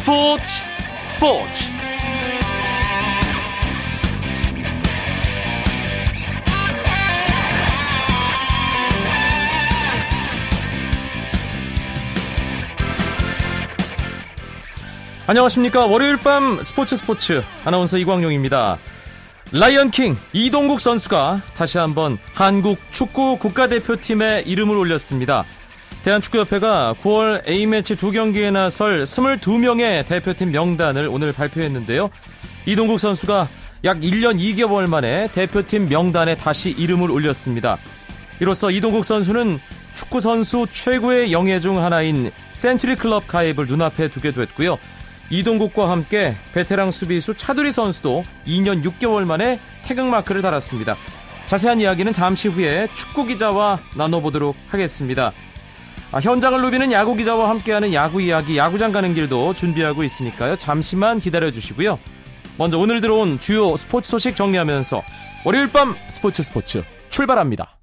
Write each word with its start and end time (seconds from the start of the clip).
스포츠 0.00 0.42
스포츠. 1.08 1.64
안녕하십니까. 15.26 15.84
월요일 15.84 16.16
밤 16.16 16.62
스포츠 16.62 16.96
스포츠. 16.96 17.42
아나운서 17.66 17.98
이광용입니다. 17.98 18.78
라이언킹 19.52 20.16
이동국 20.32 20.80
선수가 20.80 21.42
다시 21.54 21.76
한번 21.76 22.16
한국 22.32 22.78
축구 22.90 23.36
국가대표팀에 23.36 24.44
이름을 24.46 24.76
올렸습니다 24.76 25.44
대한축구협회가 26.04 26.94
9월 27.02 27.46
A매치 27.46 27.96
두 27.96 28.10
경기에 28.10 28.50
나설 28.50 29.02
22명의 29.02 30.06
대표팀 30.06 30.50
명단을 30.50 31.08
오늘 31.08 31.32
발표했는데요. 31.32 32.10
이동국 32.66 32.98
선수가 32.98 33.48
약 33.84 34.00
1년 34.00 34.38
2개월 34.38 34.88
만에 34.88 35.28
대표팀 35.32 35.88
명단에 35.88 36.36
다시 36.36 36.70
이름을 36.70 37.10
올렸습니다. 37.10 37.78
이로써 38.40 38.70
이동국 38.70 39.04
선수는 39.04 39.60
축구 39.94 40.20
선수 40.20 40.66
최고의 40.70 41.32
영예 41.32 41.60
중 41.60 41.82
하나인 41.82 42.30
센츄리 42.54 42.96
클럽 42.96 43.26
가입을 43.26 43.66
눈앞에 43.66 44.08
두게 44.08 44.32
됐고요. 44.32 44.78
이동국과 45.30 45.90
함께 45.90 46.34
베테랑 46.52 46.90
수비수 46.90 47.34
차두리 47.34 47.70
선수도 47.70 48.24
2년 48.46 48.82
6개월 48.82 49.24
만에 49.24 49.60
태극 49.82 50.06
마크를 50.06 50.42
달았습니다. 50.42 50.96
자세한 51.46 51.80
이야기는 51.80 52.12
잠시 52.12 52.48
후에 52.48 52.88
축구 52.94 53.26
기자와 53.26 53.80
나눠보도록 53.96 54.56
하겠습니다. 54.68 55.32
아, 56.12 56.18
현장을 56.18 56.60
누비는 56.60 56.90
야구 56.90 57.14
기자와 57.14 57.48
함께하는 57.50 57.92
야구 57.92 58.20
이야기 58.20 58.56
야구장 58.56 58.90
가는 58.90 59.14
길도 59.14 59.54
준비하고 59.54 60.02
있으니까요. 60.02 60.56
잠시만 60.56 61.20
기다려 61.20 61.52
주시고요. 61.52 62.00
먼저 62.58 62.78
오늘 62.78 63.00
들어온 63.00 63.38
주요 63.38 63.76
스포츠 63.76 64.10
소식 64.10 64.34
정리하면서 64.34 65.02
월요일 65.44 65.68
밤 65.68 65.94
스포츠 66.08 66.42
스포츠 66.42 66.82
출발합니다. 67.10 67.78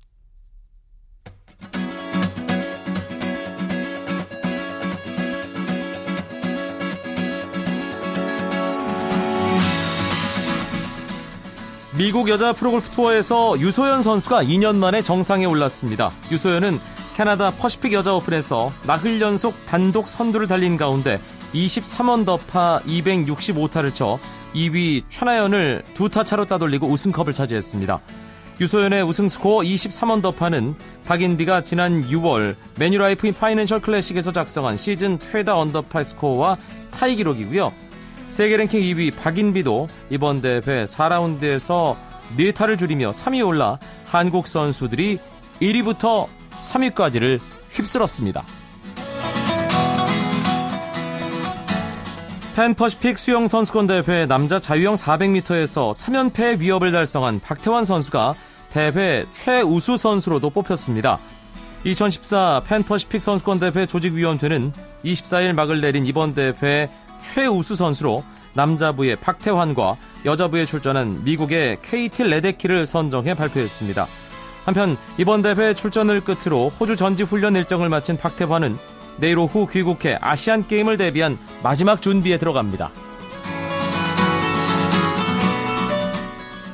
미국 11.98 12.30
여자 12.30 12.54
프로골프 12.54 12.90
투어에서 12.92 13.60
유소연 13.60 14.04
선수가 14.04 14.44
2년 14.44 14.76
만에 14.76 15.02
정상에 15.02 15.46
올랐습니다. 15.46 16.12
유소연은 16.30 16.80
캐나다 17.18 17.50
퍼시픽 17.50 17.94
여자 17.94 18.14
오픈에서 18.14 18.72
나흘 18.86 19.20
연속 19.20 19.56
단독 19.66 20.08
선두를 20.08 20.46
달린 20.46 20.78
가운데 20.78 21.20
23언더파 21.52 22.84
265타를 22.84 23.92
쳐 23.92 24.20
2위 24.54 25.02
최나연을 25.10 25.84
두 25.96 26.10
타 26.10 26.24
차로 26.24 26.46
따돌리고 26.46 26.86
우승컵을 26.86 27.34
차지했습니다. 27.34 28.00
유소연의 28.62 29.02
우승 29.02 29.28
스코어 29.30 29.62
23언더파는 29.64 30.76
박인비가 31.08 31.64
지난 31.64 32.08
6월 32.08 32.56
매뉴라이프 32.78 33.32
파이낸셜 33.32 33.82
클래식에서 33.82 34.32
작성한 34.32 34.78
시즌 34.78 35.18
최다 35.18 35.58
언더파 35.58 36.04
스코어와 36.04 36.58
타이 36.92 37.16
기록이고요. 37.16 37.74
세계 38.28 38.58
랭킹 38.58 38.80
2위 38.80 39.16
박인비도 39.16 39.88
이번 40.12 40.42
대회 40.42 40.62
4라운드에서 40.84 41.96
4타를 42.38 42.78
줄이며 42.78 43.10
3위 43.10 43.44
올라 43.44 43.80
한국 44.06 44.48
선수들이 44.48 45.18
1위부터 45.60 46.28
3위까지를 46.60 47.40
휩쓸었습니다. 47.70 48.44
팬퍼시픽 52.56 53.20
수영 53.20 53.48
선수권 53.48 53.86
대회 53.86 54.26
남자 54.26 54.58
자유형 54.58 54.96
400m에서 54.96 55.94
3연패 55.94 56.60
위협을 56.60 56.92
달성한 56.92 57.40
박태환 57.40 57.86
선수가 57.86 58.34
대회 58.72 59.26
최우수 59.32 59.96
선수로도 59.96 60.50
뽑혔습니다. 60.50 61.20
2014 61.84 62.64
팬퍼시픽 62.66 63.22
선수권 63.22 63.60
대회 63.60 63.86
조직위원회는 63.86 64.74
24일 65.06 65.54
막을 65.54 65.82
내린 65.82 66.08
이번 66.08 66.34
대회 66.34 66.90
최우수 67.20 67.76
선수로 67.76 68.24
남자부의 68.54 69.18
박태환과 69.18 69.98
여자부에 70.26 70.66
출전한 70.66 71.24
미국의 71.24 71.78
KT 71.84 72.24
레데키를 72.24 72.88
선정해 72.88 73.36
발표했습니다. 73.36 74.08
한편 74.68 74.98
이번 75.18 75.42
대회 75.42 75.74
출전을 75.74 76.20
끝으로 76.20 76.68
호주 76.78 76.98
전지 76.98 77.24
훈련 77.24 77.56
일정을 77.56 77.88
마친 77.88 78.18
박태환은 78.18 78.78
내일 79.16 79.40
오후 79.40 79.66
귀국해 79.66 80.18
아시안 80.20 80.68
게임을 80.68 80.98
대비한 80.98 81.40
마지막 81.64 82.02
준비에 82.02 82.38
들어갑니다. 82.38 82.92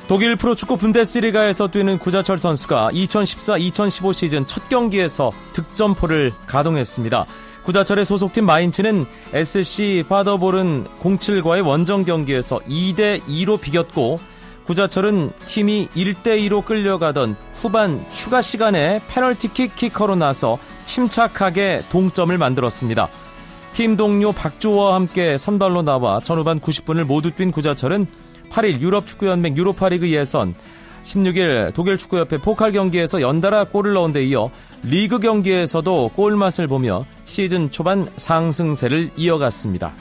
독일 0.07 0.35
프로축구 0.35 0.77
분데스리가에서 0.77 1.67
뛰는 1.67 1.99
구자철 1.99 2.39
선수가 2.39 2.89
2014-2015 2.93 4.13
시즌 4.13 4.47
첫 4.47 4.67
경기에서 4.69 5.31
득점포를 5.53 6.33
가동했습니다. 6.47 7.25
구자철의 7.61 8.05
소속팀 8.05 8.45
마인츠는 8.45 9.05
SC 9.33 10.05
파더볼은 10.09 10.85
07과의 10.99 11.65
원정 11.65 12.05
경기에서 12.05 12.57
2대 12.67 13.21
2로 13.21 13.61
비겼고 13.61 14.32
구자철은 14.65 15.31
팀이 15.45 15.89
1대2로 15.89 16.63
끌려가던 16.63 17.35
후반 17.53 18.05
추가 18.11 18.41
시간에 18.41 19.01
페널티킥 19.09 19.75
키커로 19.75 20.15
나서 20.15 20.57
침착하게 20.85 21.83
동점을 21.89 22.35
만들었습니다. 22.37 23.09
팀 23.73 23.97
동료 23.97 24.31
박주호와 24.31 24.95
함께 24.95 25.37
선발로 25.37 25.81
나와 25.81 26.19
전후반 26.19 26.59
90분을 26.59 27.03
모두 27.03 27.31
뛴 27.31 27.51
구자철은 27.51 28.05
8일 28.49 28.79
유럽 28.81 29.07
축구연맹 29.07 29.57
유로파리그 29.57 30.09
예선 30.11 30.53
16일 31.01 31.73
독일 31.73 31.97
축구협회 31.97 32.37
포칼 32.37 32.71
경기에서 32.71 33.21
연달아 33.21 33.65
골을 33.65 33.93
넣은 33.93 34.13
데 34.13 34.23
이어 34.23 34.51
리그 34.83 35.19
경기에서도 35.19 36.11
골맛을 36.15 36.67
보며 36.67 37.05
시즌 37.25 37.71
초반 37.71 38.07
상승세를 38.15 39.11
이어갔습니다. 39.17 39.93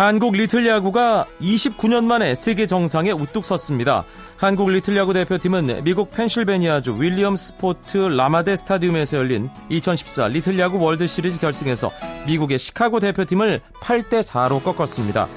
한국 0.00 0.32
리틀 0.32 0.66
야구가 0.66 1.26
29년 1.42 2.04
만에 2.04 2.34
세계 2.34 2.66
정상에 2.66 3.10
우뚝 3.10 3.44
섰습니다. 3.44 4.04
한국 4.38 4.70
리틀 4.70 4.96
야구 4.96 5.12
대표팀은 5.12 5.84
미국 5.84 6.10
펜실베니아주 6.10 6.96
윌리엄스포트 6.98 7.98
라마데 7.98 8.56
스타디움에서 8.56 9.18
열린 9.18 9.50
2014 9.68 10.28
리틀 10.28 10.58
야구 10.58 10.80
월드 10.80 11.06
시리즈 11.06 11.38
결승에서 11.38 11.90
미국의 12.26 12.58
시카고 12.58 12.98
대표팀을 12.98 13.60
8대 13.82 14.22
4로 14.22 14.64
꺾었습니다. 14.64 15.28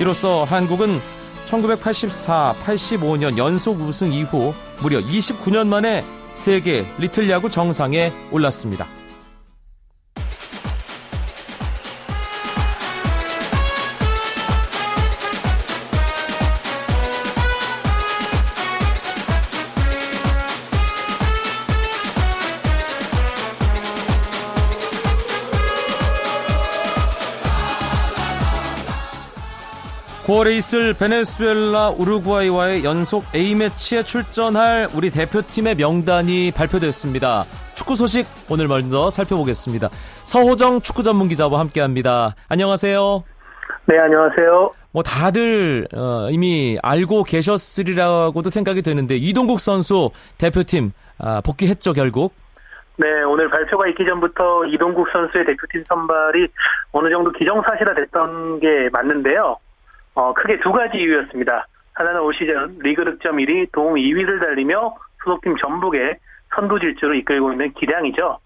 이로써 0.00 0.44
한국은 0.44 0.98
1984, 1.44 2.54
85년 2.64 3.36
연속 3.36 3.78
우승 3.82 4.14
이후 4.14 4.54
무려 4.80 4.98
29년 4.98 5.66
만에 5.66 6.02
세계 6.32 6.86
리틀 6.98 7.28
야구 7.28 7.50
정상에 7.50 8.14
올랐습니다. 8.32 8.86
(9월에) 30.46 30.58
있을 30.58 30.94
베네수엘라 30.94 31.90
우루과이와의 31.98 32.84
연속 32.84 33.24
A매치에 33.34 34.04
출전할 34.04 34.88
우리 34.96 35.10
대표팀의 35.10 35.74
명단이 35.74 36.52
발표됐습니다. 36.52 37.44
축구 37.74 37.96
소식 37.96 38.26
오늘 38.48 38.68
먼저 38.68 39.10
살펴보겠습니다. 39.10 39.88
서호정 40.24 40.82
축구 40.82 41.02
전문 41.02 41.28
기자와 41.28 41.58
함께 41.58 41.80
합니다. 41.80 42.34
안녕하세요. 42.48 43.24
네, 43.86 43.98
안녕하세요. 43.98 44.70
뭐 44.92 45.02
다들 45.02 45.88
어, 45.92 46.28
이미 46.30 46.78
알고 46.82 47.24
계셨으리라고도 47.24 48.48
생각이 48.48 48.82
되는데 48.82 49.16
이동국 49.16 49.60
선수 49.60 50.10
대표팀 50.38 50.92
아, 51.18 51.40
복귀했죠 51.44 51.92
결국. 51.92 52.34
네, 52.98 53.08
오늘 53.24 53.50
발표가 53.50 53.88
있기 53.88 54.06
전부터 54.06 54.66
이동국 54.66 55.08
선수의 55.12 55.44
대표팀 55.44 55.84
선발이 55.84 56.48
어느 56.92 57.10
정도 57.10 57.30
기정사실화 57.32 57.94
됐던 57.94 58.60
게 58.60 58.88
맞는데요. 58.92 59.58
어, 60.16 60.32
크게 60.32 60.58
두 60.60 60.72
가지 60.72 60.96
이유였습니다. 60.96 61.66
하나는 61.92 62.20
올 62.20 62.34
시즌 62.34 62.78
리그 62.80 63.04
득점 63.04 63.36
1위, 63.36 63.70
도움 63.72 63.94
2위를 63.94 64.40
달리며 64.40 64.96
소속팀 65.22 65.56
전북의 65.58 66.16
선두 66.54 66.80
질주를 66.80 67.16
이끌고 67.16 67.52
있는 67.52 67.72
기량이죠. 67.74 68.38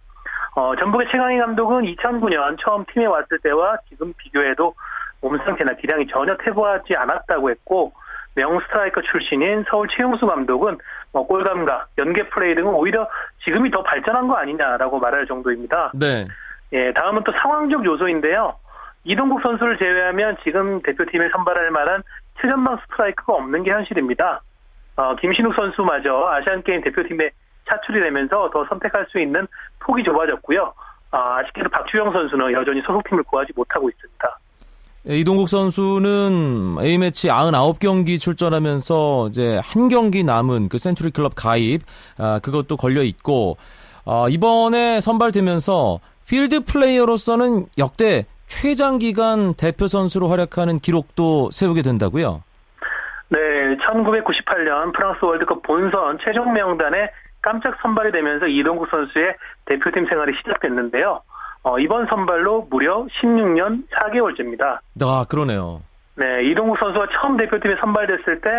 어, 0.57 0.77
전북의 0.77 1.07
최강희 1.11 1.39
감독은 1.39 1.83
2009년 1.83 2.57
처음 2.61 2.85
팀에 2.87 3.07
왔을 3.07 3.39
때와 3.39 3.79
지금 3.89 4.13
비교해도 4.17 4.75
몸 5.23 5.39
상태나 5.39 5.75
기량이 5.75 6.09
전혀 6.09 6.37
퇴보하지 6.39 6.97
않았다고 6.97 7.51
했고 7.51 7.93
명 8.35 8.59
스트라이커 8.61 9.03
출신인 9.03 9.65
서울 9.69 9.87
최용수 9.97 10.27
감독은 10.27 10.79
뭐 11.13 11.27
골감각, 11.27 11.91
연계 11.99 12.29
플레이 12.31 12.55
등은 12.57 12.75
오히려 12.75 13.09
지금이 13.45 13.71
더 13.71 13.83
발전한 13.83 14.27
거 14.27 14.35
아니냐라고 14.35 14.99
말할 14.99 15.27
정도입니다. 15.27 15.93
네. 15.95 16.27
예, 16.73 16.93
다음은 16.93 17.23
또 17.25 17.33
상황적 17.33 17.85
요소인데요. 17.85 18.55
이동국 19.05 19.41
선수를 19.43 19.79
제외하면 19.79 20.37
지금 20.45 20.83
대표팀에 20.83 21.31
선발할 21.31 21.71
만한 21.71 22.03
최전방 22.41 22.79
스트라이크가 22.83 23.35
없는 23.35 23.63
게 23.63 23.71
현실입니다. 23.71 24.43
어, 24.97 25.17
김신욱 25.17 25.55
선수마저 25.55 26.29
아시안게임 26.31 26.83
대표팀에 26.83 27.31
차출이 27.69 28.01
되면서 28.01 28.51
더 28.51 28.65
선택할 28.67 29.07
수 29.11 29.21
있는 29.21 29.47
폭이 29.81 30.03
좁아졌고요. 30.05 30.75
어, 31.13 31.17
아쉽게도 31.17 31.71
박주영 31.71 32.13
선수는 32.13 32.53
여전히 32.53 32.83
소속팀을 32.83 33.23
구하지 33.25 33.53
못하고 33.57 33.89
있습니다. 33.89 34.39
예, 35.09 35.17
이동국 35.17 35.49
선수는 35.49 36.77
A매치 36.83 37.29
99경기 37.29 38.21
출전하면서 38.21 39.29
이제 39.29 39.61
한 39.65 39.89
경기 39.89 40.23
남은 40.25 40.69
그 40.69 40.77
센츄리 40.77 41.11
클럽 41.11 41.33
가입, 41.35 41.81
아, 42.19 42.39
그것도 42.43 42.77
걸려 42.77 43.03
있고, 43.03 43.57
아, 44.05 44.27
이번에 44.29 45.01
선발되면서 45.01 46.01
필드 46.29 46.65
플레이어로서는 46.65 47.67
역대 47.79 48.27
최장 48.51 48.99
기간 48.99 49.55
대표 49.55 49.87
선수로 49.87 50.29
활약하는 50.29 50.81
기록도 50.81 51.51
세우게 51.53 51.83
된다고요? 51.83 52.43
네, 53.29 53.39
1998년 53.87 54.93
프랑스 54.93 55.25
월드컵 55.25 55.63
본선 55.63 56.19
최종 56.23 56.53
명단에 56.53 57.11
깜짝 57.41 57.79
선발이 57.81 58.11
되면서 58.13 58.49
이동국 58.49 58.89
선수의 58.91 59.37
대표팀 59.67 60.07
생활이 60.09 60.33
시작됐는데요. 60.39 61.23
어, 61.63 61.79
이번 61.79 62.07
선발로 62.09 62.67
무려 62.71 63.07
16년 63.23 63.85
4개월째입니다. 63.89 64.81
아, 65.03 65.25
그러네요. 65.29 65.83
네, 66.17 66.43
이동국 66.51 66.77
선수가 66.79 67.07
처음 67.21 67.37
대표팀에 67.37 67.77
선발됐을 67.81 68.41
때 68.41 68.51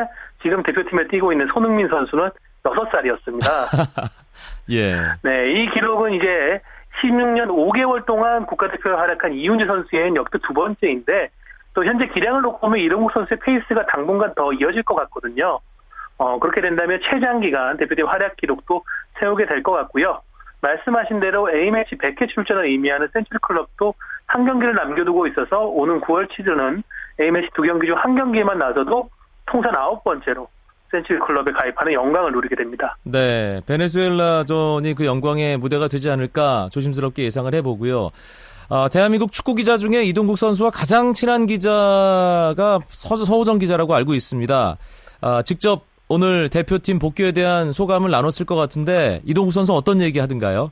지금 0.41 0.63
대표팀에 0.63 1.09
뛰고 1.09 1.33
있는 1.33 1.47
손흥민 1.53 1.89
선수는 1.89 2.29
6살이었습니다. 2.63 4.09
예. 4.71 4.95
네, 5.21 5.51
이 5.51 5.69
기록은 5.71 6.13
이제 6.13 6.61
16년 7.01 7.47
5개월 7.47 8.05
동안 8.05 8.45
국가대표에 8.45 8.93
활약한 8.93 9.33
이운재 9.33 9.65
선수의 9.65 10.13
역대 10.15 10.37
두 10.45 10.53
번째인데 10.53 11.29
또 11.73 11.85
현재 11.85 12.07
기량을 12.07 12.41
놓고 12.41 12.59
보면 12.59 12.79
이동국 12.79 13.11
선수의 13.13 13.39
페이스가 13.39 13.85
당분간 13.87 14.33
더 14.35 14.51
이어질 14.53 14.83
것 14.83 14.95
같거든요. 14.95 15.59
어, 16.17 16.37
그렇게 16.39 16.61
된다면 16.61 16.99
최장기간 17.09 17.77
대표팀 17.77 18.05
활약 18.05 18.37
기록도 18.37 18.83
세우게 19.19 19.45
될 19.45 19.63
것 19.63 19.71
같고요. 19.71 20.21
말씀하신 20.61 21.19
대로 21.19 21.49
A매치 21.49 21.97
100회 21.97 22.29
출전을 22.29 22.65
의미하는 22.65 23.07
센추리 23.13 23.39
클럽도 23.41 23.95
한 24.27 24.45
경기를 24.45 24.75
남겨두고 24.75 25.25
있어서 25.27 25.61
오는 25.65 25.99
9월 26.01 26.31
시즌은 26.35 26.83
A매치 27.19 27.49
두 27.55 27.63
경기 27.63 27.87
중 27.87 27.95
한 27.97 28.15
경기에만 28.15 28.59
나서도 28.59 29.09
통산 29.47 29.75
아홉 29.75 30.03
번째로 30.03 30.47
센츄리 30.91 31.19
클럽에 31.19 31.51
가입하는 31.51 31.93
영광을 31.93 32.31
누리게 32.33 32.55
됩니다. 32.55 32.97
네, 33.03 33.61
베네수엘라전이 33.65 34.93
그 34.93 35.05
영광의 35.05 35.57
무대가 35.57 35.87
되지 35.87 36.09
않을까 36.09 36.69
조심스럽게 36.71 37.23
예상을 37.23 37.53
해보고요. 37.53 38.09
어, 38.69 38.89
대한민국 38.89 39.31
축구 39.31 39.55
기자 39.55 39.77
중에 39.77 40.03
이동국 40.03 40.37
선수와 40.37 40.69
가장 40.69 41.13
친한 41.13 41.45
기자가 41.45 42.79
서, 42.87 43.15
서호정 43.15 43.59
기자라고 43.59 43.95
알고 43.95 44.13
있습니다. 44.13 44.77
어, 45.21 45.41
직접 45.43 45.83
오늘 46.07 46.49
대표팀 46.49 46.99
복귀에 46.99 47.31
대한 47.31 47.71
소감을 47.71 48.11
나눴을 48.11 48.45
것 48.45 48.55
같은데 48.55 49.21
이동국 49.25 49.51
선수 49.51 49.73
어떤 49.73 50.01
얘기 50.01 50.19
하던가요? 50.19 50.71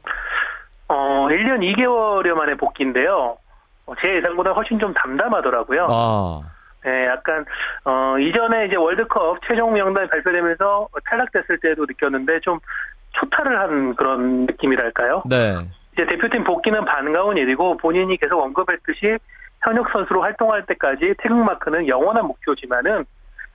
어, 0.88 1.28
1년 1.30 1.60
2개월여 1.60 2.34
만에 2.34 2.56
복귀인데요. 2.56 3.38
어, 3.86 3.94
제 4.02 4.16
예상보다 4.18 4.52
훨씬 4.52 4.80
좀 4.80 4.94
담담하더라고요. 4.94 5.88
아. 5.90 6.42
네, 6.84 7.08
약간 7.08 7.46
어 7.84 8.18
이전에 8.20 8.68
이제 8.68 8.76
월드컵 8.76 9.40
최종 9.48 9.74
명단이 9.74 10.08
발표되면서 10.10 10.88
탈락됐을 11.06 11.60
때도 11.60 11.86
느꼈는데 11.86 12.40
좀 12.42 12.60
초탈을 13.12 13.60
한 13.60 13.96
그런 13.96 14.46
느낌이랄까요? 14.46 15.24
네. 15.30 15.58
이제 15.94 16.06
대표팀 16.06 16.44
복귀는 16.44 16.86
반가운 16.86 17.38
일이고 17.38 17.78
본인이 17.78 18.16
계속 18.18 18.40
언급했듯이 18.42 19.18
현역 19.64 19.90
선수로 19.92 20.22
활동할 20.22 20.66
때까지 20.66 21.16
태극 21.18 21.38
마크는 21.38 21.88
영원한 21.88 22.26
목표지만은 22.28 23.06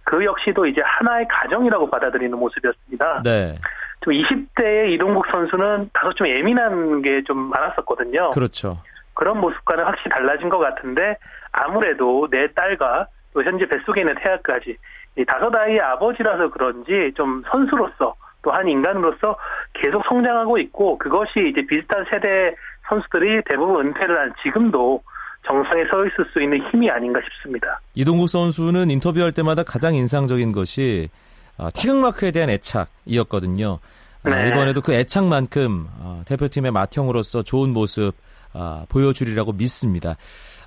그 0.05 0.23
역시도 0.23 0.67
이제 0.67 0.83
하나의 0.85 1.27
가정이라고 1.29 1.89
받아들이는 1.89 2.39
모습이었습니다. 2.39 3.23
네. 3.25 3.55
좀 4.03 4.13
20대의 4.13 4.91
이동국 4.93 5.25
선수는 5.31 5.89
다소 5.95 6.13
좀 6.13 6.29
예민한 6.29 7.01
게 7.01 7.23
좀 7.27 7.39
많았었거든요. 7.49 8.31
그렇죠. 8.31 8.77
그런 9.15 9.41
모습과는 9.41 9.85
확실히 9.85 10.11
달라진 10.11 10.51
것 10.51 10.59
같은데 10.59 11.17
아무래도 11.55 12.29
내 12.31 12.53
딸과 12.53 13.07
또 13.33 13.43
현재 13.43 13.67
뱃속에 13.67 14.01
있는 14.01 14.15
태아까지 14.17 14.77
이 15.17 15.25
다섯 15.25 15.55
아이의 15.55 15.81
아버지라서 15.81 16.51
그런지 16.51 17.13
좀 17.17 17.43
선수로서 17.51 18.15
또 18.45 18.53
한 18.53 18.69
인간으로서 18.69 19.37
계속 19.73 20.05
성장하고 20.07 20.59
있고 20.59 20.99
그것이 20.99 21.49
이제 21.51 21.67
비슷한 21.67 22.05
세대 22.11 22.55
선수들이 22.89 23.43
대부분 23.47 23.87
은퇴를 23.87 24.17
한 24.17 24.33
지금도 24.43 25.03
정상에 25.47 25.85
서 25.87 26.07
있을 26.07 26.31
수 26.33 26.43
있는 26.43 26.59
힘이 26.71 26.91
아닌가 26.91 27.21
싶습니다. 27.25 27.81
이동국 27.95 28.29
선수는 28.29 28.91
인터뷰할 28.91 29.33
때마다 29.33 29.63
가장 29.63 29.95
인상적인 29.95 30.53
것이 30.53 31.09
어, 31.57 31.69
태극마크에 31.75 32.31
대한 32.31 32.51
애착이었거든요. 32.51 33.79
어, 34.25 34.31
네. 34.31 34.49
이번에도 34.49 34.81
그 34.81 34.93
애착만큼 34.93 35.87
어, 36.01 36.23
대표팀의 36.27 36.71
맏형으로서 36.71 37.43
좋은 37.43 37.71
모습 37.71 38.13
어, 38.55 38.85
보여주리라고 38.89 39.53
믿습니다. 39.53 40.17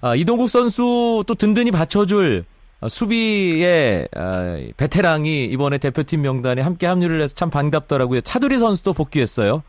아, 0.02 0.16
이동국 0.16 0.50
선수 0.50 1.24
또 1.28 1.34
든든히 1.34 1.72
받쳐줄 1.72 2.44
어, 2.82 2.88
수비의 2.88 4.08
어, 4.16 4.58
베테랑이 4.78 5.46
이번에 5.46 5.80
대표팀 5.80 6.22
명단에 6.22 6.62
함께 6.62 6.86
합류를 6.86 7.22
해서 7.22 7.34
참 7.34 7.50
반갑더라고요. 7.50 8.22
차두리 8.22 8.58
선수도 8.58 8.94
복귀했어요. 8.94 9.64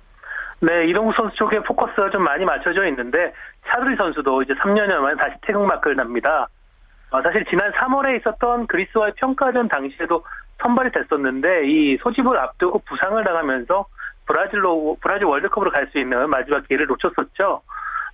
네, 0.61 0.89
이동국 0.89 1.15
선수 1.15 1.37
쪽에 1.37 1.61
포커스가 1.61 2.11
좀 2.11 2.23
많이 2.25 2.45
맞춰져 2.45 2.87
있는데 2.89 3.33
차두리 3.69 3.97
선수도 3.97 4.43
이제 4.43 4.53
3년여 4.55 4.99
만에 4.99 5.17
다시 5.17 5.37
태극마크를 5.43 5.97
납니다. 5.97 6.49
어, 7.11 7.23
사실 7.23 7.45
지난 7.49 7.73
3월에 7.73 8.21
있었던 8.21 8.67
그리스와의 8.67 9.15
평가전 9.17 9.69
당시에도 9.69 10.25
선발이 10.61 10.91
됐었는데 10.93 11.69
이 11.69 11.97
소집을 12.03 12.37
앞두고 12.37 12.81
부상을 12.81 13.23
당하면서 13.25 13.87
브라질로 14.27 14.99
브라질 15.01 15.25
월드컵으로 15.25 15.71
갈 15.71 15.89
수 15.91 15.99
있는 15.99 16.29
마지막 16.29 16.67
기회를 16.69 16.87
놓쳤었죠. 16.87 17.63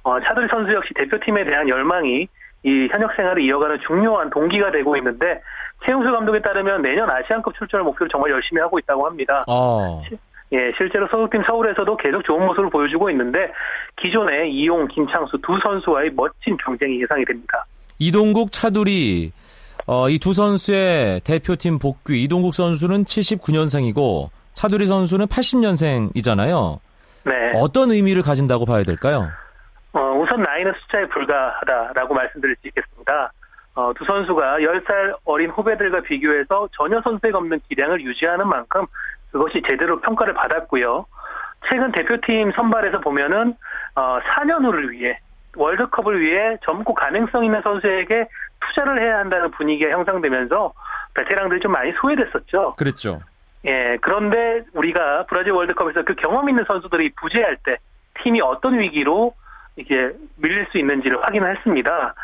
어, 0.04 0.20
차두리 0.20 0.46
선수 0.48 0.72
역시 0.72 0.94
대표팀에 0.94 1.44
대한 1.44 1.68
열망이 1.68 2.28
이 2.62 2.88
현역 2.90 3.14
생활을 3.16 3.42
이어가는 3.42 3.78
중요한 3.86 4.30
동기가 4.30 4.70
되고 4.70 4.96
있는데 4.96 5.40
최용수 5.84 6.10
감독에 6.10 6.40
따르면 6.40 6.82
내년 6.82 7.10
아시안컵 7.10 7.54
출전을 7.58 7.84
목표로 7.84 8.08
정말 8.10 8.30
열심히 8.30 8.60
하고 8.60 8.78
있다고 8.78 9.06
합니다. 9.06 9.44
어. 9.48 10.02
예, 10.52 10.72
실제로 10.76 11.06
소속팀 11.08 11.42
서울에서도 11.46 11.96
계속 11.96 12.22
좋은 12.24 12.46
모습을 12.46 12.70
보여주고 12.70 13.10
있는데 13.10 13.50
기존의 13.96 14.52
이용, 14.54 14.86
김창수 14.88 15.38
두 15.42 15.58
선수와의 15.62 16.12
멋진 16.14 16.56
경쟁이 16.58 17.02
예상이 17.02 17.24
됩니다. 17.24 17.64
이동국, 17.98 18.52
차두리 18.52 19.32
어, 19.86 20.08
이 20.08 20.18
두 20.18 20.32
선수의 20.32 21.20
대표팀 21.20 21.78
복귀. 21.78 22.22
이동국 22.22 22.54
선수는 22.54 23.04
79년생이고 23.04 24.28
차두리 24.54 24.86
선수는 24.86 25.26
80년생이잖아요. 25.26 26.78
네. 27.24 27.32
어떤 27.54 27.90
의미를 27.90 28.22
가진다고 28.22 28.64
봐야 28.64 28.84
될까요? 28.84 29.28
어, 29.94 30.12
우선 30.18 30.42
나이는 30.42 30.72
숫자에 30.80 31.06
불과하다라고 31.06 32.14
말씀드릴 32.14 32.56
수 32.56 32.68
있겠습니다. 32.68 33.32
어, 33.76 33.92
두 33.94 34.04
선수가 34.04 34.58
10살 34.58 35.16
어린 35.24 35.50
후배들과 35.50 36.02
비교해서 36.02 36.68
전혀 36.72 37.00
선수에 37.00 37.30
없는 37.32 37.60
기량을 37.68 38.00
유지하는 38.02 38.48
만큼 38.48 38.86
그것이 39.30 39.62
제대로 39.66 40.00
평가를 40.00 40.34
받았고요. 40.34 41.06
최근 41.68 41.92
대표팀 41.92 42.52
선발에서 42.52 43.00
보면은 43.00 43.54
어, 43.94 44.18
4년 44.20 44.64
후를 44.64 44.90
위해 44.90 45.18
월드컵을 45.56 46.20
위해 46.20 46.58
젊고 46.64 46.94
가능성 46.94 47.44
있는 47.44 47.62
선수에게 47.62 48.26
투자를 48.60 49.00
해야 49.00 49.18
한다는 49.18 49.52
분위기가 49.52 49.90
형성되면서 49.90 50.72
베테랑들이 51.14 51.60
좀 51.60 51.70
많이 51.70 51.92
소외됐었죠. 52.00 52.74
그랬죠. 52.76 53.20
예, 53.64 53.96
그런데 54.00 54.64
우리가 54.74 55.26
브라질 55.28 55.52
월드컵에서 55.52 56.02
그 56.02 56.14
경험 56.16 56.48
있는 56.48 56.64
선수들이 56.64 57.12
부재할 57.14 57.56
때 57.64 57.76
팀이 58.22 58.40
어떤 58.40 58.78
위기로 58.78 59.32
이게 59.76 60.12
밀릴 60.36 60.66
수 60.70 60.78
있는지를 60.78 61.22
확인을 61.22 61.56
했습니다. 61.56 62.14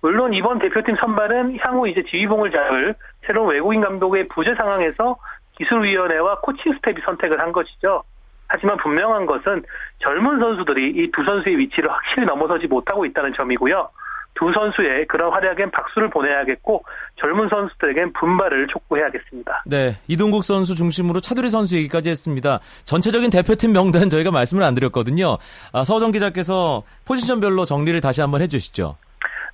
물론 0.00 0.32
이번 0.32 0.58
대표팀 0.58 0.96
선발은 0.96 1.58
향후 1.60 1.88
이제 1.88 2.02
지휘봉을 2.04 2.50
잡을 2.50 2.94
새로운 3.26 3.50
외국인 3.50 3.80
감독의 3.80 4.28
부재 4.28 4.54
상황에서 4.54 5.16
기술위원회와 5.58 6.40
코칭 6.40 6.74
스텝이 6.74 7.00
선택을 7.04 7.40
한 7.40 7.52
것이죠. 7.52 8.04
하지만 8.46 8.76
분명한 8.78 9.26
것은 9.26 9.64
젊은 9.98 10.38
선수들이 10.38 10.90
이 10.90 11.10
두 11.10 11.24
선수의 11.24 11.58
위치를 11.58 11.90
확실히 11.90 12.26
넘어서지 12.26 12.66
못하고 12.66 13.04
있다는 13.04 13.34
점이고요. 13.34 13.90
두 14.38 14.52
선수의 14.52 15.06
그런 15.06 15.32
활약엔 15.32 15.72
박수를 15.72 16.10
보내야겠고 16.10 16.84
젊은 17.16 17.48
선수들에겐 17.48 18.12
분발을 18.12 18.68
촉구해야겠습니다. 18.68 19.64
네, 19.66 19.98
이동국 20.06 20.44
선수 20.44 20.76
중심으로 20.76 21.20
차두리 21.20 21.48
선수 21.48 21.76
얘기까지 21.76 22.10
했습니다. 22.10 22.60
전체적인 22.84 23.30
대표팀 23.30 23.72
명단 23.72 24.08
저희가 24.08 24.30
말씀을 24.30 24.62
안 24.62 24.74
드렸거든요. 24.74 25.38
아, 25.72 25.82
서정 25.82 26.12
기자께서 26.12 26.82
포지션별로 27.06 27.64
정리를 27.64 28.00
다시 28.00 28.20
한번 28.20 28.40
해주시죠. 28.42 28.96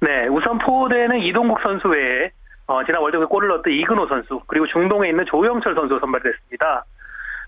네, 0.03 0.27
우선 0.29 0.59
포대는 0.59 1.21
이동국 1.21 1.59
선수 1.63 1.89
외에 1.89 2.31
어, 2.67 2.85
지난 2.85 3.01
월드컵에 3.01 3.27
골을 3.27 3.49
넣었던 3.49 3.73
이근호 3.73 4.07
선수 4.07 4.41
그리고 4.47 4.67
중동에 4.67 5.09
있는 5.09 5.25
조영철 5.27 5.75
선수가 5.75 6.01
선발됐습니다. 6.01 6.85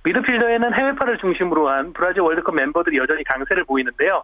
미드필더에는 0.05 0.73
해외파를 0.73 1.19
중심으로 1.19 1.69
한 1.69 1.93
브라질 1.93 2.21
월드컵 2.23 2.55
멤버들이 2.55 2.97
여전히 2.97 3.25
강세를 3.25 3.65
보이는데요. 3.65 4.23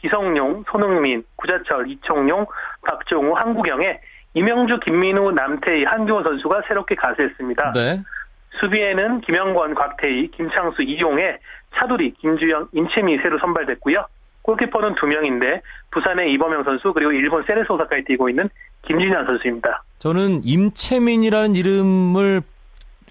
기성용, 0.00 0.64
손흥민, 0.70 1.24
구자철, 1.36 1.90
이청용, 1.90 2.46
박종우, 2.86 3.34
한국영에 3.34 4.00
이명주, 4.34 4.80
김민우, 4.80 5.32
남태희, 5.32 5.84
한규원 5.84 6.24
선수가 6.24 6.62
새롭게 6.68 6.94
가세했습니다. 6.94 7.72
네. 7.72 8.02
수비에는 8.60 9.20
김영권, 9.22 9.74
곽태희, 9.74 10.30
김창수, 10.32 10.82
이용해, 10.82 11.38
차두리, 11.76 12.12
김주영, 12.14 12.68
임채미 12.72 13.18
새로 13.18 13.38
선발됐고요. 13.38 14.06
골키퍼는 14.42 14.94
두 14.94 15.06
명인데 15.06 15.60
부산의 15.90 16.32
이범영 16.32 16.64
선수 16.64 16.92
그리고 16.94 17.12
일본 17.12 17.44
세레소 17.44 17.76
사카에 17.76 18.04
뛰고 18.04 18.30
있는 18.30 18.48
김진현 18.82 19.26
선수입니다. 19.26 19.82
저는 19.98 20.40
임채민이라는 20.44 21.54
이름을 21.54 22.40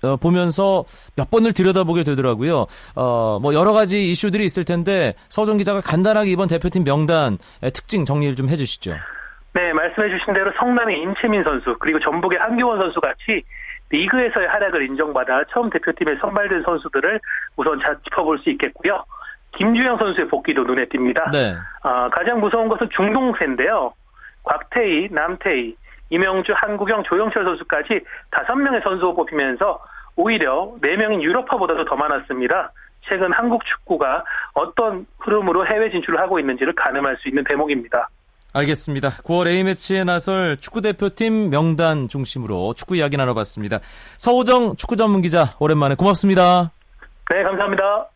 어, 0.04 0.18
보면서 0.18 0.84
몇 1.16 1.30
번을 1.30 1.54
들여다보게 1.54 2.04
되더라고요. 2.04 2.66
어, 2.96 3.40
뭐 3.42 3.54
여러 3.54 3.74
가지 3.74 4.10
이슈들이 4.12 4.46
있을 4.46 4.66
텐데 4.66 5.14
서정 5.30 5.58
기자가 5.58 5.82
간단하게 5.82 6.30
이번 6.32 6.48
대표팀 6.48 6.84
명단 6.84 7.38
특징 7.74 8.06
정리를 8.06 8.36
좀 8.36 8.50
해주시죠. 8.50 8.96
네, 9.54 9.74
말씀해주신 9.74 10.34
대로 10.34 10.52
성남의 10.58 11.02
임채민 11.02 11.44
선수 11.44 11.76
그리고 11.80 12.00
전북의 12.00 12.38
한규원 12.40 12.78
선수 12.78 13.02
같이 13.02 13.44
리그에서의 13.90 14.48
활약을 14.48 14.86
인정받아 14.86 15.46
처음 15.52 15.70
대표팀에 15.70 16.18
선발된 16.22 16.64
선수들을 16.64 17.20
우선 17.56 17.80
짚어볼 18.04 18.40
수 18.40 18.50
있겠고요. 18.52 19.04
김주영 19.58 19.98
선수의 19.98 20.28
복귀도 20.28 20.64
눈에 20.64 20.86
띕니다. 20.86 21.32
네. 21.32 21.56
어, 21.84 22.10
가장 22.10 22.40
무서운 22.40 22.68
것은 22.68 22.90
중동세인데요. 22.96 23.94
곽태희, 24.44 25.10
남태희, 25.12 25.76
이명주, 26.10 26.54
한국영, 26.56 27.04
조영철 27.04 27.44
선수까지 27.44 28.02
다섯 28.32 28.56
명의 28.56 28.82
선수가 28.82 29.14
뽑히면서 29.14 29.80
오히려 30.16 30.74
네 30.82 30.96
명인 30.96 31.22
유럽파보다도 31.22 31.86
더 31.86 31.96
많았습니다. 31.96 32.72
최근 33.08 33.32
한국 33.32 33.64
축구가 33.66 34.24
어떤 34.54 35.06
흐름으로 35.20 35.66
해외 35.66 35.90
진출을 35.92 36.20
하고 36.20 36.40
있는지를 36.40 36.74
가늠할 36.76 37.18
수 37.18 37.30
있는 37.30 37.44
대목입니다. 37.44 38.10
알겠습니다. 38.54 39.10
9월 39.24 39.48
A매치에 39.48 40.04
나설 40.04 40.58
축구대표팀 40.58 41.50
명단 41.50 42.08
중심으로 42.08 42.74
축구 42.74 42.96
이야기 42.96 43.16
나눠봤습니다. 43.18 43.80
서우정 44.18 44.78
축구 44.78 44.96
전문 44.96 45.22
기자, 45.22 45.56
오랜만에 45.60 45.96
고맙습니다. 45.96 46.72
네, 47.30 47.44
감사합니다. 47.44 48.08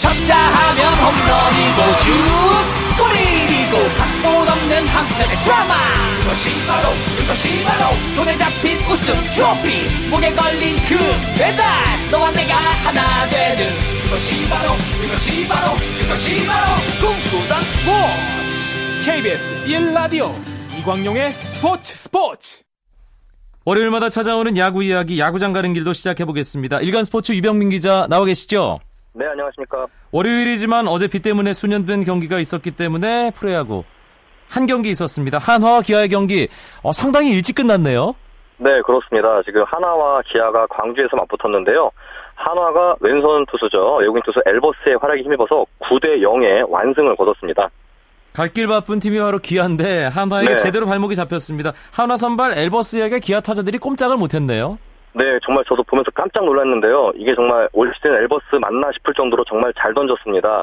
쳤다 0.00 0.34
하면 0.34 0.80
홈런이고 1.02 1.78
슛 1.98 2.10
골이고 2.98 4.07
각본 4.18 4.48
없는 4.48 4.86
한편의 4.88 5.38
드라마 5.38 5.74
그것이 6.22 6.50
바로 6.66 6.88
그것이 7.18 7.64
바로 7.64 7.94
손에 8.16 8.36
잡힌 8.36 8.76
우승 8.90 9.14
트로피 9.34 10.08
목에 10.10 10.32
걸린 10.32 10.76
그 10.88 10.96
배달 11.38 11.64
너와 12.10 12.30
내가 12.32 12.54
하나 12.56 13.28
되는 13.28 13.70
그것이 14.04 14.48
바로 14.48 14.70
그것이 15.00 15.46
바로 15.46 15.74
그것이 16.00 16.46
바로 16.46 16.80
꿈꾸던 17.00 17.58
스포츠 17.64 19.10
KBS 19.10 19.66
1라디오 19.66 20.32
이광용의 20.78 21.32
스포츠 21.32 21.94
스포츠 21.94 22.62
월요일마다 23.64 24.08
찾아오는 24.08 24.56
야구 24.56 24.82
이야기 24.82 25.20
야구장 25.20 25.52
가는 25.52 25.72
길도 25.74 25.92
시작해 25.92 26.24
보겠습니다. 26.24 26.80
일간 26.80 27.04
스포츠 27.04 27.32
유병민 27.32 27.68
기자 27.68 28.06
나와 28.08 28.24
계시죠? 28.24 28.80
네, 29.12 29.26
안녕하십니까. 29.26 29.86
월요일이지만 30.10 30.88
어제 30.88 31.06
비 31.06 31.20
때문에 31.20 31.52
수년된 31.52 32.04
경기가 32.04 32.38
있었기 32.38 32.70
때문에 32.72 33.30
프로야구 33.32 33.84
한 34.50 34.66
경기 34.66 34.90
있었습니다. 34.90 35.38
한화와 35.38 35.82
기아의 35.82 36.08
경기 36.08 36.48
어, 36.82 36.92
상당히 36.92 37.30
일찍 37.32 37.54
끝났네요. 37.54 38.14
네, 38.58 38.80
그렇습니다. 38.82 39.40
지금 39.44 39.62
한화와 39.64 40.22
기아가 40.22 40.66
광주에서 40.68 41.16
맞붙었는데요. 41.16 41.90
한화가 42.34 42.96
왼손 43.00 43.46
투수죠. 43.46 43.96
외국인 43.96 44.22
투수 44.24 44.40
엘버스의 44.46 44.98
활약이 45.00 45.22
힘입어서 45.22 45.64
9대 45.80 46.20
0의 46.22 46.68
완승을 46.68 47.16
거뒀습니다. 47.16 47.68
갈 48.34 48.48
길 48.52 48.68
바쁜 48.68 49.00
팀이 49.00 49.18
바로 49.18 49.38
기아인데 49.38 50.06
한화에게 50.06 50.50
네. 50.50 50.56
제대로 50.56 50.86
발목이 50.86 51.16
잡혔습니다. 51.16 51.72
한화 51.92 52.16
선발 52.16 52.56
엘버스에게 52.56 53.18
기아 53.20 53.40
타자들이 53.40 53.78
꼼짝을 53.78 54.16
못했네요. 54.16 54.78
네, 55.14 55.24
정말 55.44 55.64
저도 55.68 55.82
보면서 55.84 56.10
깜짝 56.14 56.44
놀랐는데요. 56.44 57.10
이게 57.16 57.34
정말 57.34 57.68
올 57.72 57.92
시즌 57.96 58.14
엘버스 58.14 58.56
맞나 58.60 58.90
싶을 58.92 59.14
정도로 59.14 59.44
정말 59.48 59.72
잘 59.76 59.92
던졌습니다. 59.94 60.62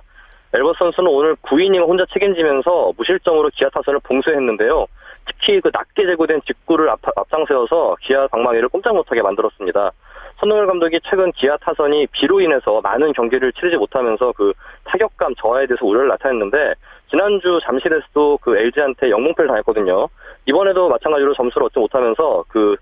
엘버스 0.55 0.77
선수는 0.79 1.12
오늘 1.12 1.35
9이닝을 1.35 1.85
혼자 1.85 2.05
책임지면서 2.13 2.93
무실점으로 2.97 3.50
기아 3.55 3.67
타선을 3.69 4.00
봉쇄했는데요. 4.03 4.88
특히 5.25 5.59
그 5.59 5.69
낮게 5.74 6.05
제고된 6.05 6.41
직구를 6.45 6.89
앞, 6.89 7.00
앞장세워서 7.15 7.97
기아 8.01 8.27
방망이를 8.27 8.69
꼼짝 8.69 8.95
못하게 8.95 9.21
만들었습니다. 9.21 9.91
선동열 10.39 10.67
감독이 10.67 11.00
최근 11.09 11.31
기아 11.33 11.57
타선이 11.57 12.07
비로 12.12 12.39
인해서 12.39 12.79
많은 12.81 13.12
경기를 13.13 13.51
치르지 13.53 13.75
못하면서 13.75 14.31
그 14.33 14.53
타격감 14.85 15.35
저하에 15.35 15.65
대해서 15.65 15.85
우려를 15.85 16.07
나타냈는데 16.09 16.75
지난주 17.09 17.59
잠실에서도 17.63 18.38
그 18.41 18.57
LG한테 18.57 19.09
영웅패를 19.09 19.47
당했거든요. 19.47 20.07
이번에도 20.45 20.88
마찬가지로 20.88 21.33
점수를 21.33 21.65
얻지 21.65 21.79
못하면서 21.79 22.45
그 22.47 22.75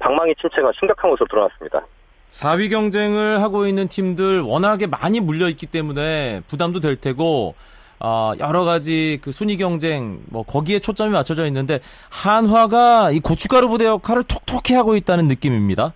방망이 0.00 0.34
침체가 0.36 0.72
심각한 0.78 1.10
것으로 1.10 1.26
드러났습니다. 1.28 1.84
4위 2.30 2.70
경쟁을 2.70 3.42
하고 3.42 3.66
있는 3.66 3.88
팀들 3.88 4.40
워낙에 4.40 4.86
많이 4.86 5.20
물려 5.20 5.48
있기 5.48 5.66
때문에 5.66 6.42
부담도 6.48 6.80
될 6.80 6.96
테고 6.96 7.54
어, 8.00 8.32
여러 8.38 8.64
가지 8.64 9.18
그 9.22 9.32
순위 9.32 9.56
경쟁 9.56 10.20
뭐 10.30 10.44
거기에 10.44 10.78
초점이 10.78 11.10
맞춰져 11.12 11.46
있는데 11.46 11.80
한화가 12.10 13.10
이 13.10 13.20
고춧가루 13.20 13.68
부대 13.68 13.86
역할을 13.86 14.22
톡톡히 14.24 14.74
하고 14.74 14.94
있다는 14.94 15.26
느낌입니다. 15.26 15.92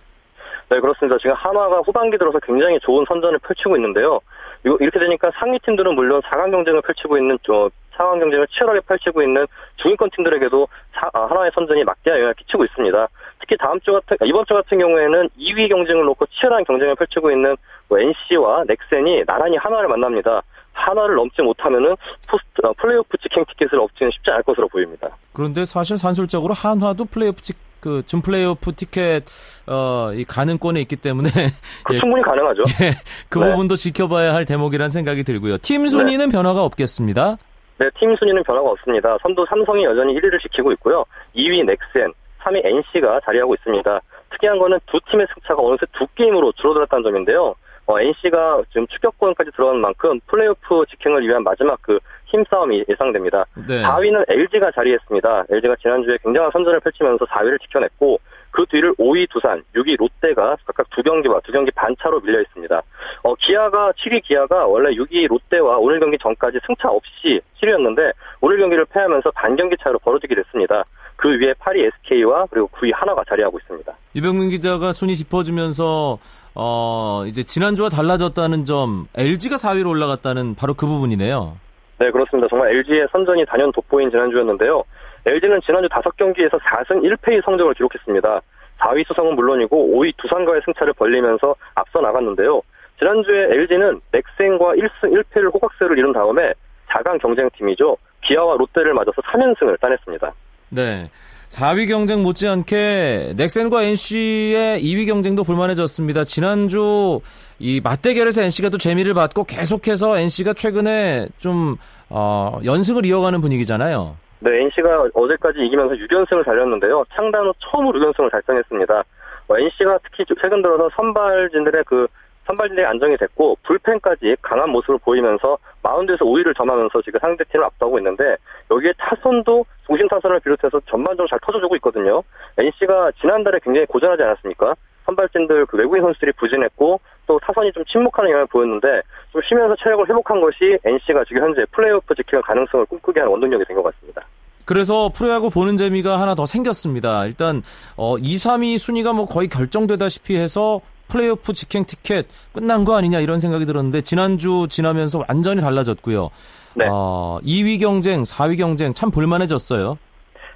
네 0.69 0.79
그렇습니다. 0.79 1.17
지금 1.19 1.35
한화가 1.35 1.81
후반기 1.81 2.17
들어서 2.17 2.39
굉장히 2.39 2.79
좋은 2.81 3.05
선전을 3.07 3.39
펼치고 3.39 3.75
있는데요. 3.77 4.19
이렇게 4.63 4.99
되니까 4.99 5.29
상위 5.39 5.59
팀들은 5.59 5.93
물론 5.95 6.21
4강 6.21 6.51
경쟁을 6.51 6.81
펼치고 6.81 7.17
있는 7.17 7.37
저 7.45 7.69
상황 7.95 8.19
경쟁을 8.19 8.47
치열하게 8.47 8.81
펼치고 8.81 9.21
있는 9.21 9.45
중위권 9.77 10.09
팀들에게도 10.15 10.67
사, 10.93 11.09
아, 11.13 11.25
한화의 11.25 11.51
선전이 11.53 11.83
막대한 11.83 12.19
영향을 12.19 12.33
끼치고 12.35 12.65
있습니다. 12.65 13.07
특히 13.39 13.57
다음 13.57 13.79
주 13.81 13.91
같은 13.91 14.17
이번 14.25 14.45
주 14.45 14.53
같은 14.53 14.79
경우에는 14.79 15.29
2위 15.37 15.69
경쟁을 15.69 16.05
놓고 16.05 16.25
치열한 16.27 16.63
경쟁을 16.63 16.95
펼치고 16.95 17.31
있는 17.31 17.55
뭐 17.89 17.99
NC와 17.99 18.63
넥센이 18.67 19.25
나란히 19.25 19.57
한화를 19.57 19.87
만납니다. 19.89 20.41
한화를 20.73 21.15
넘지 21.15 21.41
못하면은 21.41 21.95
포스트 22.27 22.65
어, 22.65 22.73
플레이오프 22.73 23.17
직행 23.17 23.45
티켓을 23.45 23.79
얻기는 23.79 24.11
쉽지 24.11 24.31
않을 24.31 24.43
것으로 24.43 24.67
보입니다. 24.69 25.09
그런데 25.31 25.65
사실 25.65 25.97
산술적으로 25.97 26.53
한화도 26.53 27.05
플레이오프 27.05 27.41
직, 27.41 27.57
그, 27.79 28.01
준 28.05 28.21
플레이오프 28.21 28.73
티켓, 28.73 29.23
어, 29.67 30.11
이 30.13 30.23
가능권에 30.23 30.81
있기 30.81 30.95
때문에. 30.95 31.29
그 31.83 31.95
예, 31.95 31.99
충분히 31.99 32.23
가능하죠. 32.23 32.63
예, 32.81 32.91
그 33.29 33.39
네. 33.39 33.51
부분도 33.51 33.75
지켜봐야 33.75 34.33
할 34.33 34.45
대목이란 34.45 34.89
생각이 34.89 35.23
들고요. 35.23 35.57
팀 35.59 35.87
순위는 35.87 36.29
네. 36.29 36.31
변화가 36.31 36.63
없겠습니다. 36.63 37.37
네, 37.77 37.89
팀 37.99 38.15
순위는 38.15 38.43
변화가 38.43 38.69
없습니다. 38.69 39.17
선두 39.21 39.45
삼성이 39.49 39.83
여전히 39.85 40.13
1위를 40.15 40.41
지키고 40.41 40.71
있고요. 40.73 41.05
2위 41.35 41.65
넥센, 41.65 42.13
3위 42.41 42.65
NC가 42.65 43.21
자리하고 43.21 43.55
있습니다. 43.55 43.99
특이한 44.31 44.59
거는 44.59 44.79
두 44.87 44.99
팀의 45.09 45.27
승차가 45.33 45.61
어느새 45.61 45.85
두 45.93 46.05
게임으로 46.15 46.51
줄어들었다는 46.53 47.03
점인데요. 47.03 47.55
어, 47.85 47.99
NC가 47.99 48.63
지금 48.69 48.87
추격권까지 48.87 49.51
들어간 49.51 49.81
만큼 49.81 50.19
플레이오프 50.27 50.85
직행을 50.89 51.27
위한 51.27 51.43
마지막 51.43 51.81
그 51.81 51.99
힘싸움이 52.25 52.85
예상됩니다. 52.89 53.45
네. 53.67 53.83
4위는 53.83 54.25
LG가 54.27 54.71
자리했습니다. 54.71 55.45
LG가 55.49 55.75
지난주에 55.81 56.17
굉장한 56.23 56.51
선전을 56.51 56.79
펼치면서 56.79 57.25
4위를 57.25 57.61
지켜냈고 57.61 58.19
그 58.51 58.65
뒤를 58.69 58.93
5위 58.93 59.29
두산, 59.31 59.63
6위 59.75 59.97
롯데가 59.97 60.55
각각 60.65 60.87
두 60.91 61.01
경기와 61.01 61.39
두 61.41 61.51
경기 61.51 61.71
반 61.71 61.95
차로 61.99 62.21
밀려 62.21 62.39
있습니다. 62.41 62.81
어, 63.23 63.35
기아가 63.35 63.91
7위 63.93 64.23
기아가 64.23 64.65
원래 64.67 64.95
6위 64.95 65.27
롯데와 65.27 65.77
오늘 65.77 65.99
경기 65.99 66.17
전까지 66.19 66.59
승차 66.65 66.89
없이 66.89 67.41
7위였는데 67.61 68.13
오늘 68.41 68.57
경기를 68.59 68.85
패하면서 68.85 69.31
반 69.31 69.55
경기 69.55 69.75
차로 69.81 69.99
벌어지게 69.99 70.35
됐습니다. 70.35 70.83
그 71.15 71.29
위에 71.29 71.53
8위 71.53 71.91
SK와 72.03 72.45
그리고 72.51 72.67
9위 72.69 72.91
하나가 72.93 73.23
자리하고 73.27 73.57
있습니다. 73.59 73.91
유병민 74.15 74.49
기자가 74.49 74.91
순위 74.91 75.15
짚어주면서 75.15 76.19
어, 76.55 77.23
이제 77.25 77.43
지난주와 77.43 77.89
달라졌다는 77.89 78.65
점, 78.65 79.07
LG가 79.15 79.55
4위로 79.55 79.89
올라갔다는 79.89 80.55
바로 80.55 80.73
그 80.73 80.85
부분이네요. 80.85 81.57
네, 81.99 82.11
그렇습니다. 82.11 82.47
정말 82.49 82.69
LG의 82.75 83.07
선전이 83.11 83.45
단연 83.45 83.71
돋보인 83.71 84.11
지난주였는데요. 84.11 84.83
LG는 85.25 85.61
지난주 85.65 85.87
5경기에서 85.89 86.59
4승 86.59 87.01
1패의 87.01 87.43
성적을 87.45 87.73
기록했습니다. 87.75 88.41
4위 88.79 89.07
수성은 89.07 89.35
물론이고 89.35 89.95
5위 89.95 90.13
두산과의 90.17 90.61
승차를 90.65 90.93
벌리면서 90.93 91.55
앞서 91.75 92.01
나갔는데요. 92.01 92.61
지난주에 92.99 93.45
LG는 93.53 94.01
넥센과 94.11 94.73
1승 94.73 95.23
1패를 95.23 95.53
호각세를 95.53 95.97
이룬 95.97 96.11
다음에 96.13 96.53
4강 96.89 97.21
경쟁팀이죠. 97.21 97.97
기아와 98.21 98.57
롯데를 98.57 98.93
맞아서 98.93 99.21
3연승을 99.21 99.79
따냈습니다. 99.79 100.31
네. 100.73 101.09
4위 101.49 101.87
경쟁 101.87 102.23
못지않게 102.23 103.33
넥센과 103.37 103.83
NC의 103.83 104.81
2위 104.81 105.05
경쟁도 105.05 105.43
볼만해졌습니다. 105.43 106.23
지난주 106.23 107.21
이 107.59 107.79
맞대결에서 107.79 108.41
NC가 108.41 108.69
또 108.69 108.79
재미를 108.79 109.13
받고 109.13 109.43
계속해서 109.43 110.17
NC가 110.17 110.53
최근에 110.53 111.27
좀 111.37 111.77
어, 112.09 112.59
연승을 112.65 113.05
이어가는 113.05 113.39
분위기잖아요. 113.41 114.17
네, 114.39 114.63
NC가 114.63 115.09
어제까지 115.13 115.59
이기면서 115.59 115.93
6연승을 115.93 116.43
달렸는데요. 116.43 117.05
창단 117.15 117.45
후 117.45 117.53
처음으로 117.59 117.99
6연승을 117.99 118.31
달성했습니다. 118.31 119.03
어, 119.47 119.57
NC가 119.57 119.99
특히 120.03 120.25
최근 120.41 120.61
들어서 120.61 120.89
선발진들의 120.95 121.83
그 121.85 122.07
선발진들이 122.45 122.85
안정이 122.85 123.17
됐고 123.17 123.57
불펜까지 123.63 124.35
강한 124.41 124.69
모습을 124.69 124.97
보이면서 124.99 125.57
마운드에서 125.81 126.25
5위를 126.25 126.55
점하면서 126.57 127.01
지금 127.01 127.19
상대 127.19 127.43
팀을 127.45 127.65
앞서고 127.65 127.97
있는데 127.99 128.35
여기에 128.69 128.93
타선도 128.97 129.65
중심 129.87 130.07
타선을 130.07 130.39
비롯해서 130.41 130.79
전반적으로 130.89 131.27
잘 131.27 131.39
터져주고 131.41 131.75
있거든요. 131.77 132.21
NC가 132.57 133.11
지난달에 133.21 133.59
굉장히 133.63 133.85
고전하지 133.87 134.23
않았습니까? 134.23 134.75
선발진들 135.05 135.65
그 135.65 135.77
외국인 135.77 136.01
선수들이 136.01 136.31
부진했고 136.33 136.99
또 137.27 137.39
타선이 137.39 137.71
좀 137.73 137.83
침묵하는 137.85 138.29
영향을 138.29 138.47
보였는데 138.47 139.01
좀 139.31 139.41
쉬면서 139.47 139.75
체력을 139.81 140.07
회복한 140.09 140.39
것이 140.41 140.77
NC가 140.83 141.23
지금 141.25 141.43
현재 141.43 141.65
플레이오프 141.71 142.15
지킬 142.15 142.41
가능성을 142.41 142.85
꿈꾸게 142.85 143.19
하는 143.19 143.31
원동력이 143.31 143.65
된 143.65 143.75
것 143.75 143.83
같습니다. 143.83 144.21
그래서 144.65 145.09
프로야구 145.13 145.49
보는 145.49 145.75
재미가 145.75 146.21
하나 146.21 146.35
더 146.35 146.45
생겼습니다. 146.45 147.25
일단 147.25 147.61
어 147.97 148.17
2, 148.17 148.21
3위 148.35 148.77
순위가 148.77 149.11
뭐 149.11 149.25
거의 149.25 149.49
결정되다시피 149.49 150.37
해서 150.37 150.79
플레이오프 151.07 151.53
직행 151.53 151.85
티켓 151.85 152.27
끝난 152.53 152.85
거 152.85 152.95
아니냐 152.97 153.19
이런 153.19 153.39
생각이 153.39 153.65
들었는데 153.65 154.01
지난주 154.01 154.67
지나면서 154.69 155.23
완전히 155.27 155.61
달라졌고요. 155.61 156.29
네. 156.75 156.87
어, 156.89 157.39
2위 157.43 157.79
경쟁, 157.79 158.23
4위 158.23 158.57
경쟁 158.57 158.93
참 158.93 159.11
볼만해졌어요. 159.11 159.97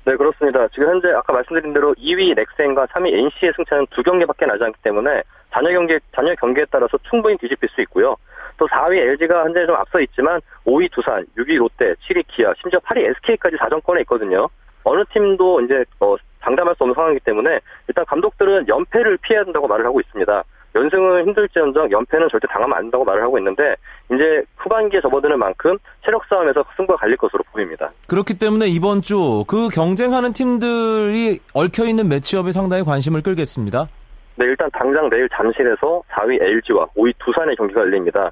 네, 0.06 0.16
그렇습니다. 0.16 0.68
지금 0.70 0.88
현재 0.90 1.10
아까 1.10 1.34
말씀드린 1.34 1.74
대로 1.74 1.94
2위 1.96 2.34
넥센과 2.34 2.86
3위 2.88 3.14
NC의 3.14 3.52
승차는 3.58 3.88
두 3.92 4.02
경기밖에 4.02 4.46
나지 4.46 4.64
않기 4.64 4.80
때문에 4.82 5.22
잔여 5.52 5.70
경기 5.72 5.98
잔여 6.16 6.34
경기에 6.36 6.66
따라서 6.72 6.98
충분히 7.10 7.38
뒤집힐 7.38 7.70
수 7.70 7.82
있고요. 7.82 8.16
또 8.58 8.66
4위 8.68 8.98
LG가 8.98 9.44
현재 9.44 9.66
좀 9.66 9.76
앞서 9.76 10.00
있지만 10.00 10.40
5위 10.66 10.90
두산, 10.92 11.26
6위 11.38 11.58
롯데, 11.58 11.94
7위 12.08 12.24
기아, 12.28 12.54
심지어 12.62 12.80
8위 12.80 13.04
SK까지 13.18 13.58
4정권에 13.58 14.02
있거든요. 14.02 14.48
어느 14.84 15.04
팀도 15.14 15.62
이제 15.62 15.84
어, 16.00 16.16
장담할 16.48 16.76
수 16.76 16.84
없는 16.84 16.96
상황이기 16.96 17.20
때문에 17.26 17.60
일단 17.90 18.06
감독들은 18.06 18.68
연패를 18.70 19.18
피해야 19.22 19.44
된다고 19.44 19.68
말을 19.68 19.86
하고 19.86 20.00
있습니다. 20.00 20.44
연승은 20.76 21.26
힘들지언정 21.28 21.92
연패는 21.92 22.30
절대 22.30 22.48
당하면 22.48 22.78
안 22.78 22.84
된다고 22.84 23.04
말을 23.04 23.24
하고 23.24 23.38
있는데 23.40 23.76
이제 24.14 24.44
후반기에 24.58 25.02
접어드는 25.02 25.38
만큼 25.40 25.78
체력 26.06 26.24
싸움에서 26.26 26.64
승부가 26.76 26.98
갈릴 27.00 27.18
것으로 27.18 27.44
보입니다. 27.52 27.92
그렇기 28.08 28.38
때문에 28.38 28.68
이번 28.68 29.02
주 29.02 29.44
그 29.48 29.70
경쟁하는 29.70 30.34
팀들이 30.34 31.40
얽혀 31.54 31.86
있는 31.86 32.08
매치업에 32.08 32.52
상당히 32.52 32.84
관심을 32.84 33.24
끌겠습니다. 33.24 33.88
네, 34.36 34.46
일단 34.46 34.70
당장 34.72 35.10
내일 35.10 35.28
잠실에서 35.30 36.02
4위 36.12 36.42
LG와 36.42 36.86
5위 36.96 37.14
두산의 37.20 37.56
경기가 37.56 37.82
열립니다. 37.82 38.32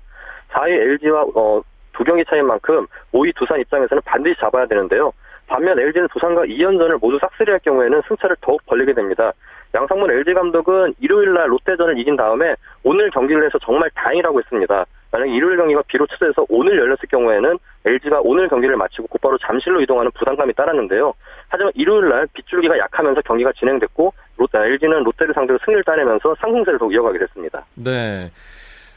4위 0.51 0.69
LG와 0.69 1.25
어, 1.35 1.61
두 1.93 2.03
경기 2.03 2.23
차인 2.29 2.45
만큼 2.45 2.85
5위 3.11 3.33
두산 3.35 3.59
입장에서는 3.59 4.01
반드시 4.05 4.35
잡아야 4.39 4.65
되는데요. 4.67 5.11
반면 5.47 5.79
LG는 5.79 6.07
두산과 6.11 6.43
2연전을 6.43 6.99
모두 6.99 7.17
싹쓸이할 7.19 7.59
경우에는 7.59 8.01
승차를 8.07 8.35
더욱 8.41 8.61
벌리게 8.65 8.93
됩니다. 8.93 9.31
양상문 9.73 10.09
LG 10.09 10.33
감독은 10.33 10.93
일요일 10.99 11.33
날 11.33 11.51
롯데전을 11.51 11.99
이긴 11.99 12.15
다음에 12.15 12.55
오늘 12.83 13.09
경기를 13.11 13.45
해서 13.45 13.59
정말 13.63 13.89
다행이라고 13.93 14.39
했습니다. 14.39 14.85
만약 15.11 15.27
일요일 15.27 15.57
경기가 15.57 15.81
비로 15.87 16.05
취소해서 16.07 16.45
오늘 16.49 16.77
열렸을 16.77 17.07
경우에는 17.09 17.57
LG가 17.85 18.21
오늘 18.23 18.47
경기를 18.49 18.75
마치고 18.75 19.07
곧바로 19.07 19.37
잠실로 19.37 19.81
이동하는 19.81 20.11
부담감이 20.11 20.53
따랐는데요. 20.53 21.13
하지만 21.47 21.71
일요일 21.75 22.09
날 22.09 22.27
빗줄기가 22.33 22.77
약하면서 22.77 23.21
경기가 23.21 23.51
진행됐고 23.53 24.13
롯데, 24.37 24.59
LG는 24.59 25.03
롯데를 25.03 25.33
상대로 25.33 25.59
승리를 25.63 25.83
따내면서 25.83 26.35
상승세를 26.39 26.79
더욱 26.79 26.93
이어가게 26.93 27.19
됐습니다. 27.19 27.65
네. 27.75 28.31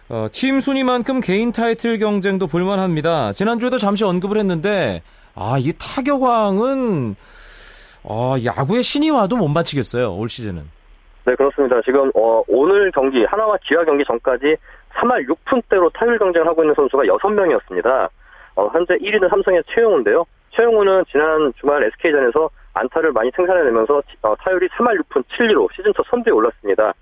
어, 0.08 0.26
팀 0.32 0.60
순위만큼 0.60 1.20
개인 1.20 1.52
타이틀 1.52 1.98
경쟁도 1.98 2.46
볼만합니다. 2.46 3.32
지난주에도 3.32 3.78
잠시 3.78 4.04
언급을 4.04 4.38
했는데 4.38 5.02
아, 5.40 5.54
이 5.56 5.72
타격왕은 5.78 7.14
어, 8.02 8.34
야구의 8.44 8.82
신이 8.82 9.10
와도 9.10 9.36
못 9.36 9.46
맞히겠어요. 9.46 10.12
올 10.14 10.28
시즌은. 10.28 10.62
네, 11.26 11.34
그렇습니다. 11.36 11.80
지금 11.82 12.10
어, 12.16 12.42
오늘 12.48 12.90
경기 12.90 13.24
하나와 13.24 13.56
기아 13.62 13.84
경기 13.84 14.04
전까지 14.04 14.56
3할 14.94 15.28
6푼대로 15.28 15.92
타율 15.92 16.18
경쟁을 16.18 16.48
하고 16.48 16.64
있는 16.64 16.74
선수가 16.74 17.04
6명이었습니다. 17.04 18.08
어, 18.56 18.68
현재 18.72 18.94
1위는 18.96 19.30
삼성의 19.30 19.62
최용우인데요. 19.72 20.24
최용우는 20.50 21.04
지난 21.12 21.52
주말 21.60 21.84
SK전에서 21.84 22.50
안타를 22.74 23.12
많이 23.12 23.30
생산해내면서 23.36 24.02
어, 24.22 24.34
타율이 24.40 24.68
3할 24.70 25.00
6푼 25.02 25.22
7리로 25.22 25.68
시즌 25.76 25.92
첫 25.94 26.04
선두에 26.10 26.32
올랐습니다. 26.32 26.92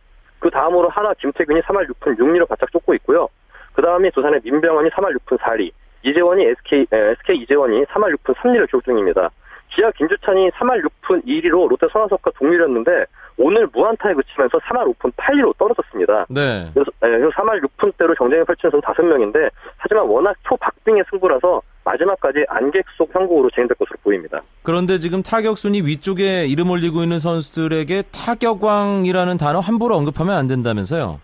그 0.41 0.51
다음으로 0.51 0.91
하나 0.91 1.15
김태균이 1.15 1.63
3할 1.63 1.89
6푼 1.89 2.19
6리로 2.19 2.47
바짝 2.47 2.71
쫓고 2.71 2.93
있고요. 2.97 3.29
그 3.73 3.81
다음이 3.81 4.11
두산의 4.11 4.41
민병헌이 4.45 4.91
3할 4.91 5.17
6푼 5.17 5.39
4리, 5.39 5.71
이재원이 6.17 6.45
SK, 6.45 6.87
에, 6.93 7.11
SK 7.21 7.43
이재원이 7.43 7.85
3할 7.85 8.17
6푼 8.17 8.35
3리를 8.37 8.67
기록 8.67 8.85
중입니다. 8.85 9.31
기아 9.69 9.91
김주찬이 9.91 10.51
3할 10.51 10.83
6푼 10.83 11.27
2리로 11.27 11.69
롯데 11.69 11.87
손아섭과 11.93 12.31
동률이었는데 12.39 13.05
오늘 13.37 13.69
무안타에 13.71 14.15
그치면서 14.15 14.59
3할 14.59 14.97
5푼 14.97 15.13
8리로 15.13 15.55
떨어졌습니다. 15.59 16.25
네. 16.31 16.71
그래서, 16.73 16.91
네, 17.03 17.09
그래서 17.09 17.29
3할 17.31 17.63
6푼대로 17.63 18.17
경쟁을 18.17 18.47
펼치는 18.47 18.71
선수 18.71 18.87
5명인데 18.87 19.51
하지만 19.77 20.07
워낙 20.07 20.35
초박빙의 20.49 21.05
승부라서 21.11 21.61
마지막까지 21.85 22.47
안객 22.49 22.87
속 22.97 23.15
형국으로 23.15 23.51
진행될 23.51 23.77
것으로 23.77 23.97
보입니다. 24.03 24.41
그런데 24.63 24.97
지금 24.99 25.23
타격 25.23 25.59
순위 25.59 25.83
위쪽에 25.83 26.47
이름 26.47 26.71
올리고 26.71 27.03
있는 27.03 27.19
선수들에게 27.19 28.05
타격왕이라는 28.11 29.37
단어 29.37 29.61
함부로 29.61 29.97
언급하면 29.97 30.35
안 30.35 30.47
된다면서요? 30.47 31.21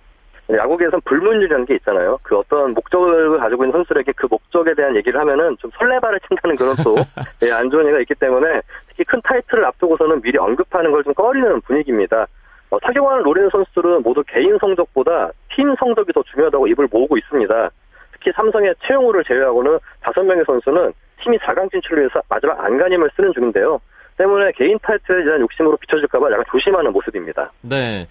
야구계에선 0.58 1.00
불문율이라는 1.04 1.66
게 1.66 1.74
있잖아요. 1.76 2.18
그 2.22 2.36
어떤 2.36 2.74
목적을 2.74 3.38
가지고 3.38 3.64
있는 3.64 3.72
선수들에게 3.72 4.12
그 4.16 4.26
목적에 4.30 4.74
대한 4.74 4.94
얘기를 4.96 5.18
하면은 5.20 5.56
좀 5.58 5.70
설레발을 5.78 6.20
친다는 6.28 6.56
그런 6.56 6.74
또 6.84 6.96
안 7.52 7.70
좋은 7.70 7.84
얘기가 7.86 8.00
있기 8.00 8.14
때문에 8.14 8.60
특히 8.88 9.04
큰 9.04 9.20
타이틀을 9.22 9.64
앞두고서는 9.64 10.20
미리 10.22 10.38
언급하는 10.38 10.90
걸 10.90 11.02
좀 11.02 11.14
꺼리는 11.14 11.60
분위기입니다. 11.62 12.26
어, 12.70 12.78
타격왕을 12.78 13.22
노리는 13.22 13.50
선수들은 13.50 14.02
모두 14.02 14.22
개인 14.26 14.56
성적보다 14.58 15.30
팀 15.54 15.74
성적이 15.78 16.12
더 16.12 16.22
중요하다고 16.22 16.66
입을 16.68 16.88
모으고 16.90 17.18
있습니다. 17.18 17.70
특히 18.12 18.32
삼성의 18.34 18.74
최영우를 18.86 19.24
제외하고는 19.24 19.78
다섯 20.00 20.22
명의 20.22 20.44
선수는 20.46 20.92
팀이 21.22 21.38
4강 21.38 21.70
진출을 21.70 21.98
위해서 22.04 22.22
마지막 22.28 22.64
안간힘을 22.64 23.10
쓰는 23.16 23.32
중인데요. 23.34 23.80
때문에 24.16 24.52
개인 24.52 24.78
타이틀에 24.82 25.24
대한 25.24 25.40
욕심으로 25.40 25.76
비춰질까봐 25.78 26.30
약간 26.30 26.44
조심하는 26.50 26.92
모습입니다. 26.92 27.50
네. 27.62 28.06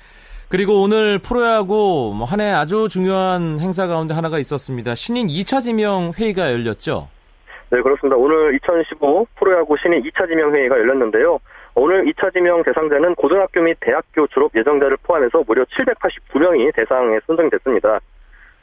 그리고 0.51 0.83
오늘 0.83 1.17
프로야구 1.17 2.13
뭐한해 2.13 2.51
아주 2.51 2.89
중요한 2.89 3.61
행사 3.61 3.87
가운데 3.87 4.13
하나가 4.13 4.37
있었습니다. 4.37 4.95
신인 4.95 5.27
2차 5.27 5.61
지명 5.61 6.11
회의가 6.11 6.51
열렸죠. 6.51 7.07
네, 7.69 7.81
그렇습니다. 7.81 8.17
오늘 8.17 8.55
2015 8.55 9.27
프로야구 9.39 9.77
신인 9.81 10.03
2차 10.03 10.27
지명 10.27 10.53
회의가 10.53 10.77
열렸는데요. 10.77 11.39
오늘 11.73 12.03
2차 12.03 12.33
지명 12.33 12.61
대상자는 12.63 13.15
고등학교 13.15 13.61
및 13.61 13.77
대학교 13.79 14.27
졸업 14.27 14.51
예정자를 14.53 14.97
포함해서 15.03 15.41
무려 15.47 15.63
789명이 15.63 16.75
대상에 16.75 17.17
선정됐습니다. 17.27 18.01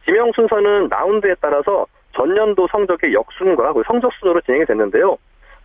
지명 0.05 0.31
순서는 0.35 0.89
라운드에 0.91 1.37
따라서 1.41 1.87
전년도 2.15 2.69
성적의 2.71 3.15
역순과 3.15 3.73
성적 3.87 4.13
순으로 4.21 4.43
진행이 4.43 4.67
됐는데요. 4.67 5.17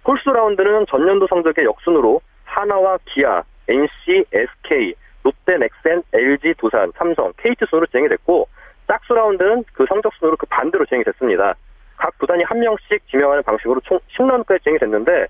홀수 0.07 0.29
라운드는 0.29 0.85
전년도 0.89 1.27
성적의 1.27 1.65
역순으로 1.65 2.21
하나와 2.45 2.97
기아, 3.13 3.43
NC, 3.67 4.23
SK, 4.31 4.95
롯데, 5.23 5.57
넥센, 5.57 6.03
LG, 6.13 6.55
두산, 6.57 6.91
삼성, 6.95 7.31
KT 7.37 7.65
순으로 7.69 7.85
진행이 7.87 8.09
됐고 8.09 8.47
짝수 8.87 9.13
라운드는 9.13 9.63
그 9.73 9.85
성적 9.87 10.13
순으로 10.15 10.37
그 10.37 10.45
반대로 10.47 10.85
진행이 10.85 11.03
됐습니다. 11.05 11.55
각 11.97 12.17
구단이 12.17 12.43
한 12.43 12.59
명씩 12.59 13.07
지명하는 13.09 13.43
방식으로 13.43 13.79
총 13.81 13.99
10라운드까지 14.17 14.63
진행이 14.63 14.79
됐는데 14.79 15.27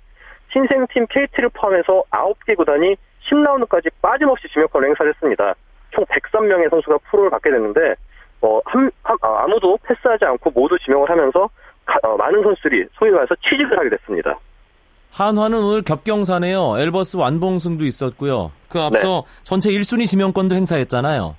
신생팀 0.52 1.08
KT를 1.10 1.50
포함해서 1.50 2.04
9개 2.10 2.56
구단이 2.56 2.96
10라운드까지 3.30 3.92
빠짐없이 4.02 4.48
지명권을 4.50 4.90
행사를 4.90 5.12
했습니다. 5.12 5.56
총 5.92 6.06
103명의 6.06 6.70
선수가 6.70 6.98
프로를 7.10 7.30
받게 7.30 7.52
됐는데 7.52 7.96
어, 8.42 8.60
한, 8.66 8.92
한, 9.04 9.18
아, 9.22 9.44
아무도 9.44 9.78
패스하지 9.84 10.26
않고 10.26 10.52
모두 10.52 10.78
지명을 10.80 11.10
하면서 11.10 11.50
가, 11.86 11.98
어, 12.04 12.18
많은 12.18 12.44
선수들이 12.44 12.88
소위 12.94 13.12
말해서 13.12 13.36
취직을 13.36 13.78
하게 13.78 13.90
됐습니다. 13.90 14.38
한화는 15.14 15.64
오늘 15.64 15.84
겹경사네요. 15.84 16.80
엘버스 16.80 17.18
완봉승도 17.18 17.86
있었고요. 17.86 18.52
그 18.68 18.82
앞서 18.82 19.24
네. 19.28 19.44
전체 19.44 19.70
1순위 19.70 20.08
지명권도 20.08 20.56
행사했잖아요. 20.56 21.36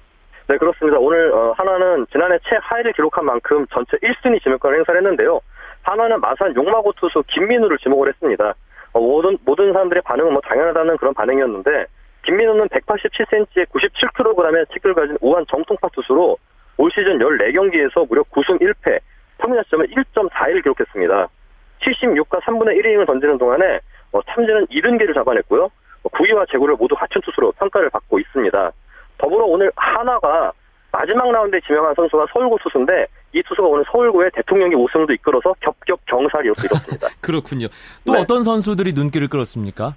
네, 0.47 0.57
그렇습니다. 0.59 0.99
오늘 1.01 1.33
어, 1.33 1.53
한화는 1.57 2.07
지난해 2.13 2.39
최하위를 2.49 2.93
기록한 2.93 3.25
만큼 3.25 3.67
전체 3.73 3.97
1순위 3.97 4.41
지명권을 4.45 4.79
행사를 4.79 5.01
했는데요. 5.01 5.41
한화는 5.83 6.21
마산 6.21 6.55
용마고 6.55 6.93
투수 6.93 7.25
김민우를 7.27 7.79
지목을 7.79 8.09
했습니다. 8.11 8.55
어, 8.93 9.01
모든 9.01 9.37
모든 9.45 9.73
사람들의 9.73 10.03
반응은 10.03 10.33
뭐 10.33 10.41
당연하다는 10.43 10.97
그런 10.99 11.13
반응이었는데 11.13 11.87
김민우는 12.27 12.69
187cm에 12.69 13.67
97kg의 13.71 14.73
체격을 14.73 14.95
가진 14.95 15.19
우한 15.21 15.45
정통파 15.51 15.89
투수로 15.89 16.39
올 16.77 16.91
시즌 16.93 17.19
14경기에서 17.19 18.09
무려 18.09 18.23
9승 18.23 18.61
1패, 18.61 19.01
평균 19.39 19.61
자점을 19.65 19.87
1.41 19.89 20.63
기록했습니다. 20.63 21.29
76과 21.85 22.41
3분의 22.43 22.81
1이닝을 22.81 23.07
던지는 23.07 23.39
동안에 23.39 23.81
어, 24.13 24.21
참지는 24.31 24.67
70개를 24.67 25.15
잡아냈고요. 25.15 25.69
9위와 26.05 26.43
어, 26.43 26.47
제구를 26.51 26.77
모두 26.77 26.95
갖춘 26.95 27.21
투수로 27.23 27.53
평가를 27.53 27.91
받고 27.91 28.19
있습니다. 28.19 28.73
더불어 29.19 29.45
오늘 29.45 29.71
하나가 29.77 30.53
마지막 30.93 31.31
라운드에 31.31 31.61
지명한 31.67 31.95
선수가 31.95 32.27
서울고 32.33 32.59
투수인데 32.63 33.07
이 33.33 33.43
투수가 33.43 33.67
오늘 33.67 33.85
서울고의 33.91 34.31
대통령이 34.35 34.75
우승도 34.77 35.13
이끌어서 35.15 35.55
겹겹 35.61 35.99
경사를 36.07 36.47
이뤘습니다. 36.47 37.09
그렇군요. 37.21 37.67
또 38.07 38.13
네. 38.13 38.21
어떤 38.21 38.43
선수들이 38.43 38.93
눈길을 38.93 39.29
끌었습니까? 39.29 39.95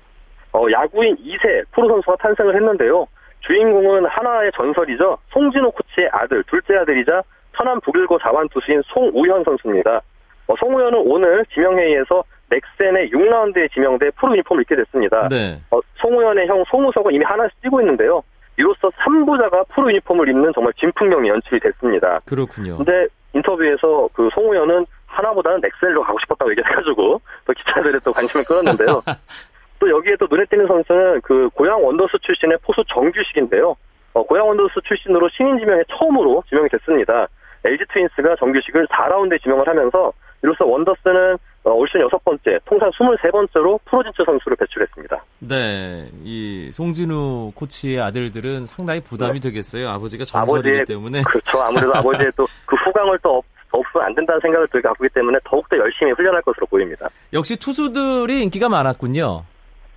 어, 0.54 0.65
야구인 0.71 1.15
2세 1.17 1.65
프로 1.71 1.88
선수가 1.89 2.15
탄생을 2.15 2.56
했는데요. 2.56 3.06
주인공은 3.41 4.06
하나의 4.08 4.52
전설이죠. 4.56 5.17
송진호 5.30 5.71
코치의 5.71 6.10
아들, 6.12 6.43
둘째 6.45 6.78
아들이자 6.78 7.21
천안 7.56 7.80
북일고 7.82 8.17
자완 8.19 8.50
투수인 8.50 8.82
송우현 8.88 9.43
선수입니다. 9.43 10.02
어, 10.47 10.55
송우현은 10.60 11.03
오늘 11.05 11.45
지명회의에서 11.53 12.23
넥센의 12.49 13.10
6라운드에 13.12 13.71
지명돼 13.73 14.12
프로 14.12 14.31
유니폼을 14.33 14.63
입게 14.63 14.75
됐습니다. 14.77 15.27
네. 15.29 15.60
어, 15.71 15.79
송우현의 15.97 16.47
형 16.47 16.63
송우석은 16.69 17.13
이미 17.13 17.23
하나씩 17.25 17.62
뛰고 17.62 17.81
있는데요. 17.81 18.23
이로써 18.57 18.89
3부자가 18.89 19.67
프로 19.69 19.89
유니폼을 19.89 20.29
입는 20.29 20.51
정말 20.53 20.73
진풍경이 20.79 21.29
연출이 21.29 21.60
됐습니다. 21.60 22.21
그렇군요. 22.25 22.77
근데 22.77 23.07
인터뷰에서 23.33 24.10
그 24.13 24.29
송우현은 24.33 24.86
한화보다는 25.05 25.62
넥센으로 25.62 26.01
가고 26.03 26.17
싶었다고 26.19 26.51
얘기해가지고 26.51 27.21
또 27.45 27.53
기자들의 27.53 28.01
또 28.03 28.12
관심을 28.13 28.45
끌었는데요. 28.45 29.01
또 29.79 29.89
여기에 29.89 30.15
또 30.19 30.27
눈에 30.29 30.45
띄는 30.45 30.65
선수는 30.67 31.21
그 31.21 31.49
고양 31.53 31.83
원더스 31.83 32.17
출신의 32.21 32.57
포수 32.63 32.83
정규식인데요. 32.88 33.75
어, 34.13 34.23
고양 34.23 34.47
원더스 34.47 34.81
출신으로 34.86 35.29
신인 35.29 35.60
지명에 35.60 35.83
처음으로 35.89 36.43
지명이 36.49 36.69
됐습니다. 36.69 37.27
LG 37.63 37.83
트윈스가 37.93 38.38
정규식을 38.38 38.88
4라운드에 38.88 39.41
지명을 39.43 39.67
하면서 39.67 40.12
이로써 40.43 40.65
원더스는 40.65 41.38
어, 41.63 41.71
올 41.71 41.88
시즌 41.88 42.02
여섯 42.02 42.23
번째, 42.23 42.60
통산 42.65 42.89
23번째로 42.91 43.80
프로 43.86 44.04
진출 44.04 44.23
선수를 44.26 44.56
배출했습니다. 44.58 45.23
네, 45.39 46.10
이 46.23 46.69
송진우 46.71 47.52
코치의 47.56 48.00
아들들은 48.00 48.65
상당히 48.67 49.02
부담이 49.02 49.39
네. 49.39 49.50
되겠어요. 49.50 49.89
아버지가 49.89 50.23
전설이기 50.23 50.86
때문에. 50.86 51.21
그렇죠. 51.23 51.62
아무래도 51.62 51.93
아버지의 51.95 52.32
또 52.36 52.47
그 52.65 52.76
후광을 52.76 53.17
또 53.23 53.41
업으면 53.71 54.05
안 54.06 54.15
된다는 54.15 54.39
생각을 54.41 54.67
또 54.71 54.82
갖고 54.82 55.06
있기 55.06 55.13
때문에 55.13 55.38
더욱더 55.43 55.78
열심히 55.78 56.12
훈련할 56.12 56.41
것으로 56.41 56.65
보입니다. 56.67 57.10
역시 57.34 57.58
투수들이 57.58 58.43
인기가 58.43 58.69
많았군요. 58.69 59.43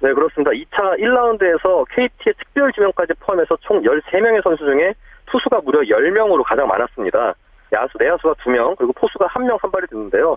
네, 0.01 0.13
그렇습니다. 0.15 0.51
2차 0.51 0.99
1라운드에서 0.99 1.85
KT의 1.91 2.35
특별 2.39 2.73
지명까지 2.73 3.13
포함해서 3.21 3.57
총 3.61 3.83
13명의 3.83 4.43
선수 4.43 4.65
중에 4.65 4.95
투수가 5.31 5.61
무려 5.65 5.81
10명으로 5.81 6.43
가장 6.45 6.67
많았습니다. 6.67 7.35
야수, 7.73 7.99
내야수가 7.99 8.35
2명, 8.35 8.77
그리고 8.77 8.93
포수가 8.95 9.27
1명 9.29 9.61
선발이 9.61 9.87
됐는데요. 9.89 10.37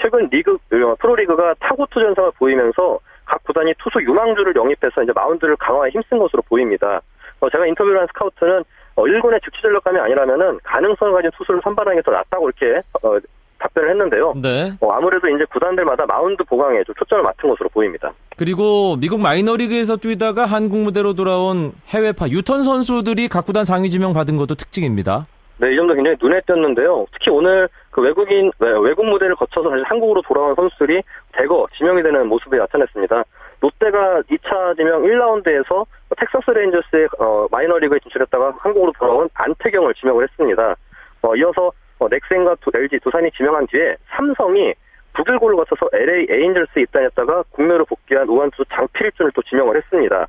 최근 0.00 0.28
리그, 0.30 0.56
프로리그가 0.98 1.54
타고투저 1.60 2.00
현상을 2.00 2.32
보이면서 2.38 2.98
각 3.26 3.42
구단이 3.44 3.74
투수 3.78 4.02
유망주를 4.02 4.54
영입해서 4.56 5.02
이제 5.02 5.12
마운드를 5.14 5.56
강화에 5.56 5.90
힘쓴 5.90 6.18
것으로 6.18 6.42
보입니다. 6.48 7.00
어, 7.40 7.50
제가 7.50 7.66
인터뷰를 7.66 8.00
한 8.00 8.06
스카우트는 8.08 8.64
어, 8.96 9.04
1군의 9.04 9.42
즉시 9.44 9.62
전력감이 9.62 9.98
아니라면은 9.98 10.58
가능성을 10.64 11.12
가진 11.12 11.30
투수를 11.36 11.60
선발하는 11.62 11.98
게 11.98 12.02
더 12.02 12.10
낫다고 12.12 12.50
이렇게 12.50 12.82
어, 13.02 13.18
답변을 13.58 13.90
했는데요. 13.90 14.34
네. 14.36 14.72
어, 14.80 14.90
아무래도 14.92 15.28
이제 15.28 15.44
구단들마다 15.52 16.06
마운드 16.06 16.42
보강에 16.44 16.82
좀 16.84 16.94
초점을 16.98 17.22
맞춘 17.22 17.50
것으로 17.50 17.68
보입니다. 17.68 18.10
그리고 18.36 18.96
미국 18.96 19.20
마이너리그에서 19.20 19.98
뛰다가 19.98 20.46
한국 20.46 20.78
무대로 20.78 21.12
돌아온 21.12 21.72
해외파 21.88 22.28
유턴 22.28 22.62
선수들이 22.62 23.28
각 23.28 23.44
구단 23.46 23.64
상위 23.64 23.90
지명 23.90 24.14
받은 24.14 24.36
것도 24.38 24.54
특징입니다. 24.54 25.26
네, 25.60 25.74
이 25.74 25.76
점도 25.76 25.92
굉장히 25.92 26.16
눈에 26.22 26.40
띄었는데요. 26.46 27.06
특히 27.12 27.30
오늘 27.30 27.68
그 27.90 28.00
외국인, 28.00 28.50
외국 28.58 29.04
무대를 29.04 29.36
거쳐서 29.36 29.68
다시 29.68 29.82
한국으로 29.84 30.22
돌아온 30.22 30.54
선수들이 30.54 31.02
대거 31.32 31.66
지명이 31.76 32.02
되는 32.02 32.26
모습이 32.28 32.56
나타났습니다. 32.56 33.22
롯데가 33.60 34.22
2차 34.22 34.74
지명 34.76 35.02
1라운드에서 35.02 35.84
텍사스 36.16 36.50
레인저스의 36.52 37.08
어, 37.18 37.46
마이너리그에 37.50 37.98
진출했다가 37.98 38.54
한국으로 38.58 38.92
돌아온 38.98 39.28
안태경을 39.34 39.92
지명을 39.94 40.24
했습니다. 40.24 40.76
어, 41.20 41.36
이어서 41.36 41.70
어, 41.98 42.08
넥센과 42.08 42.56
두, 42.62 42.70
LG 42.74 42.98
두산이 43.00 43.30
지명한 43.32 43.66
뒤에 43.66 43.96
삼성이 44.16 44.72
북일고를 45.12 45.56
거쳐서 45.56 45.90
LA 45.92 46.26
에인절스에 46.30 46.82
입단했다가 46.82 47.44
국내로 47.50 47.84
복귀한 47.84 48.26
우완투수 48.26 48.64
장필준을 48.72 49.32
또 49.34 49.42
지명을 49.42 49.76
했습니다. 49.76 50.26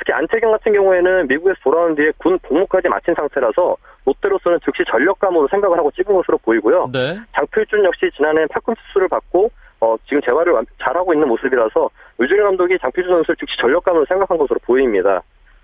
특히 0.00 0.14
안태경 0.14 0.50
같은 0.50 0.72
경우에는 0.72 1.28
미국에서 1.28 1.58
돌아온 1.62 1.94
뒤에 1.94 2.10
군 2.16 2.38
복무까지 2.38 2.88
마친 2.88 3.12
상태라서 3.14 3.76
롯데로서는 4.06 4.58
즉시 4.64 4.82
전력감으로 4.90 5.46
생각을 5.48 5.76
하고 5.76 5.90
찍은 5.90 6.14
것으로 6.14 6.38
보이고요. 6.38 6.88
네. 6.90 7.20
장필준 7.34 7.84
역시 7.84 8.10
지난해 8.16 8.46
팔꿈치 8.46 8.74
수술을 8.86 9.08
받고 9.08 9.50
어, 9.80 9.96
지금 10.06 10.22
재활을 10.22 10.54
잘하고 10.82 11.12
있는 11.12 11.28
모습이라서 11.28 11.90
유준일 12.18 12.44
감독이 12.44 12.78
장필준 12.78 13.12
선수를 13.12 13.36
즉시 13.36 13.56
전력감으로 13.60 14.06
생각한 14.06 14.38
것으로 14.38 14.58
보입니다. 14.64 15.22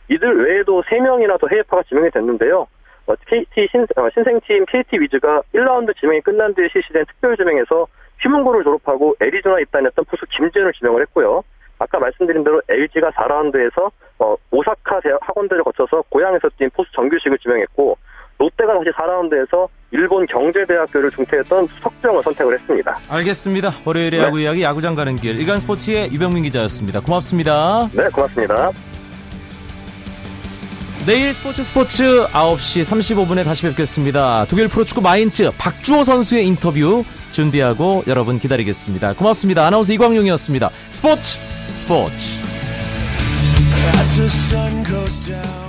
이들 0.08 0.44
외에도 0.44 0.82
3명이나 0.82 1.40
더 1.40 1.48
해외파가 1.48 1.82
지명이 1.84 2.10
됐는데요. 2.10 2.66
어, 3.06 3.14
KT 3.26 3.68
신, 3.70 3.86
어, 3.96 4.10
신생팀 4.12 4.66
KT 4.66 5.00
위즈가 5.00 5.40
1라운드 5.54 5.96
지명이 5.98 6.20
끝난 6.20 6.54
뒤에 6.54 6.68
실시된 6.70 7.06
특별 7.06 7.36
지명에서 7.36 7.86
휘문고를 8.22 8.64
졸업하고 8.64 9.14
애리조나 9.20 9.60
입단했던 9.60 10.04
포수 10.04 10.26
김재현을 10.26 10.74
지명을 10.74 11.00
했고요. 11.02 11.42
아까 11.78 11.98
말씀드린 11.98 12.44
대로 12.44 12.60
LG가 12.68 13.10
4라운드에서 13.10 13.90
어, 14.18 14.34
오사카 14.50 15.00
대학 15.00 15.18
학원들을 15.22 15.62
거쳐서 15.64 16.02
고향에서 16.08 16.48
뛴 16.58 16.68
포수 16.70 16.90
정규식을 16.92 17.38
지명했고 17.38 17.96
롯데가 18.38 18.74
다시 18.74 18.90
4라운드에서 18.90 19.68
일본 19.92 20.26
경제대학교를 20.26 21.10
중퇴했던 21.10 21.68
석정을 21.82 22.22
선택을 22.22 22.58
했습니다. 22.58 22.98
알겠습니다. 23.08 23.70
월요일에 23.84 24.18
네. 24.18 24.24
야구 24.24 24.40
이야기 24.40 24.62
야구장 24.62 24.94
가는 24.94 25.16
길 25.16 25.38
일간 25.38 25.58
스포츠의 25.58 26.12
유병민 26.12 26.42
기자였습니다. 26.44 27.00
고맙습니다. 27.00 27.88
네, 27.94 28.08
고맙습니다. 28.10 28.70
내일 31.06 31.32
스포츠 31.32 31.62
스포츠 31.62 32.26
9시 32.26 32.82
35분에 32.82 33.44
다시 33.44 33.62
뵙겠습니다. 33.62 34.44
독일 34.50 34.66
프로축구 34.66 35.00
마인츠 35.00 35.50
박주호 35.56 36.02
선수의 36.02 36.44
인터뷰 36.46 37.04
준비하고 37.30 38.02
여러분 38.08 38.40
기다리겠습니다. 38.40 39.14
고맙습니다. 39.14 39.64
아나운서 39.66 39.92
이광용이었습니다. 39.92 40.68
스포츠 40.90 41.38
스포츠 41.76 42.55
As 43.94 44.16
the 44.16 44.28
sun 44.28 44.82
goes 44.84 45.20
down. 45.26 45.65